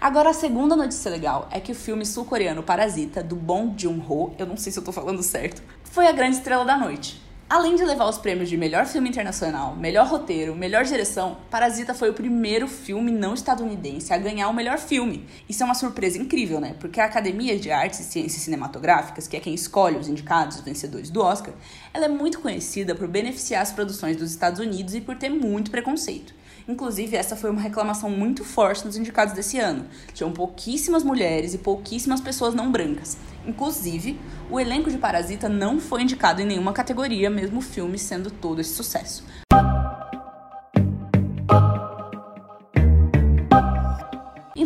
Agora, 0.00 0.30
a 0.30 0.34
segunda 0.34 0.74
notícia 0.74 1.10
legal 1.10 1.48
é 1.50 1.60
que 1.60 1.72
o 1.72 1.74
filme 1.74 2.06
sul-coreano 2.06 2.62
Parasita, 2.62 3.22
do 3.22 3.36
Bong 3.36 3.74
Joon-ho, 3.76 4.34
eu 4.38 4.46
não 4.46 4.56
sei 4.56 4.72
se 4.72 4.78
eu 4.78 4.84
tô 4.84 4.90
falando 4.90 5.22
certo, 5.22 5.62
foi 5.84 6.06
a 6.06 6.12
grande 6.12 6.36
estrela 6.36 6.64
da 6.64 6.78
noite. 6.78 7.23
Além 7.48 7.76
de 7.76 7.84
levar 7.84 8.08
os 8.08 8.16
prêmios 8.16 8.48
de 8.48 8.56
melhor 8.56 8.86
filme 8.86 9.10
internacional, 9.10 9.76
melhor 9.76 10.06
roteiro, 10.06 10.56
melhor 10.56 10.82
direção, 10.82 11.36
Parasita 11.50 11.92
foi 11.92 12.08
o 12.08 12.14
primeiro 12.14 12.66
filme 12.66 13.12
não 13.12 13.34
estadunidense 13.34 14.14
a 14.14 14.18
ganhar 14.18 14.48
o 14.48 14.54
melhor 14.54 14.78
filme. 14.78 15.26
Isso 15.46 15.62
é 15.62 15.66
uma 15.66 15.74
surpresa 15.74 16.16
incrível, 16.16 16.58
né? 16.58 16.74
Porque 16.80 16.98
a 16.98 17.04
Academia 17.04 17.58
de 17.58 17.70
Artes 17.70 18.00
e 18.00 18.04
Ciências 18.04 18.42
Cinematográficas, 18.42 19.28
que 19.28 19.36
é 19.36 19.40
quem 19.40 19.52
escolhe 19.52 19.98
os 19.98 20.08
indicados, 20.08 20.56
os 20.56 20.64
vencedores 20.64 21.10
do 21.10 21.20
Oscar, 21.20 21.52
ela 21.92 22.06
é 22.06 22.08
muito 22.08 22.40
conhecida 22.40 22.94
por 22.94 23.06
beneficiar 23.06 23.60
as 23.60 23.72
produções 23.72 24.16
dos 24.16 24.30
Estados 24.30 24.58
Unidos 24.58 24.94
e 24.94 25.02
por 25.02 25.14
ter 25.14 25.28
muito 25.28 25.70
preconceito. 25.70 26.34
Inclusive, 26.66 27.14
essa 27.14 27.36
foi 27.36 27.50
uma 27.50 27.60
reclamação 27.60 28.08
muito 28.08 28.42
forte 28.42 28.86
nos 28.86 28.96
indicados 28.96 29.34
desse 29.34 29.58
ano. 29.58 29.84
Tinham 30.14 30.32
pouquíssimas 30.32 31.04
mulheres 31.04 31.52
e 31.52 31.58
pouquíssimas 31.58 32.20
pessoas 32.22 32.54
não 32.54 32.72
brancas. 32.72 33.18
Inclusive, 33.46 34.18
o 34.50 34.58
elenco 34.58 34.90
de 34.90 34.96
Parasita 34.96 35.48
não 35.48 35.78
foi 35.78 36.02
indicado 36.02 36.40
em 36.40 36.46
nenhuma 36.46 36.72
categoria, 36.72 37.28
mesmo 37.28 37.58
o 37.58 37.62
filme 37.62 37.98
sendo 37.98 38.30
todo 38.30 38.62
esse 38.62 38.74
sucesso. 38.74 39.24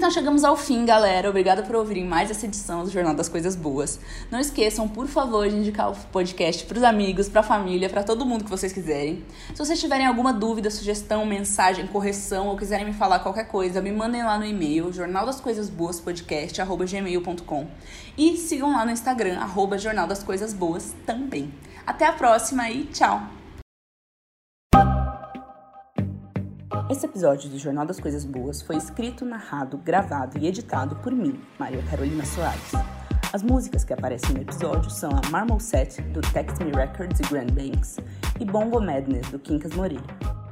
Então 0.08 0.22
chegamos 0.22 0.42
ao 0.42 0.56
fim, 0.56 0.86
galera. 0.86 1.28
Obrigada 1.28 1.62
por 1.62 1.76
ouvirem 1.76 2.06
mais 2.06 2.30
essa 2.30 2.46
edição 2.46 2.82
do 2.82 2.90
Jornal 2.90 3.14
das 3.14 3.28
Coisas 3.28 3.54
Boas. 3.54 4.00
Não 4.30 4.40
esqueçam, 4.40 4.88
por 4.88 5.06
favor, 5.06 5.46
de 5.46 5.54
indicar 5.54 5.92
o 5.92 5.96
podcast 6.06 6.64
para 6.64 6.78
os 6.78 6.82
amigos, 6.82 7.28
para 7.28 7.40
a 7.40 7.44
família, 7.44 7.90
para 7.90 8.02
todo 8.02 8.24
mundo 8.24 8.42
que 8.42 8.48
vocês 8.48 8.72
quiserem. 8.72 9.22
Se 9.50 9.58
vocês 9.58 9.78
tiverem 9.78 10.06
alguma 10.06 10.32
dúvida, 10.32 10.70
sugestão, 10.70 11.26
mensagem, 11.26 11.86
correção 11.86 12.46
ou 12.46 12.56
quiserem 12.56 12.86
me 12.86 12.94
falar 12.94 13.18
qualquer 13.18 13.48
coisa, 13.48 13.82
me 13.82 13.92
mandem 13.92 14.24
lá 14.24 14.38
no 14.38 14.46
e-mail 14.46 14.90
jornaldascoisasboaspodcast@gmail.com 14.90 17.66
e 18.16 18.38
sigam 18.38 18.72
lá 18.72 18.86
no 18.86 18.92
Instagram 18.92 19.38
arroba 19.38 19.76
Jornal 19.76 20.06
das 20.06 20.22
Coisas 20.22 20.54
Boas 20.54 20.94
também. 21.04 21.52
Até 21.86 22.06
a 22.06 22.14
próxima 22.14 22.70
e 22.70 22.84
tchau. 22.84 23.37
Esse 26.90 27.04
episódio 27.04 27.50
do 27.50 27.58
Jornal 27.58 27.84
das 27.84 28.00
Coisas 28.00 28.24
Boas 28.24 28.62
foi 28.62 28.76
escrito, 28.76 29.22
narrado, 29.22 29.76
gravado 29.76 30.38
e 30.38 30.46
editado 30.46 30.96
por 30.96 31.12
mim, 31.12 31.38
Maria 31.58 31.82
Carolina 31.82 32.24
Soares. 32.24 32.72
As 33.30 33.42
músicas 33.42 33.84
que 33.84 33.92
aparecem 33.92 34.34
no 34.34 34.40
episódio 34.40 34.90
são 34.90 35.10
a 35.10 35.28
Marmoset, 35.28 36.00
do 36.00 36.22
Text 36.32 36.58
Me 36.62 36.72
Records 36.72 37.20
e 37.20 37.22
Grand 37.24 37.48
Banks, 37.48 37.98
e 38.40 38.44
Bongo 38.46 38.80
Madness, 38.80 39.28
do 39.28 39.38
Quincas 39.38 39.74
Moreira. 39.74 40.47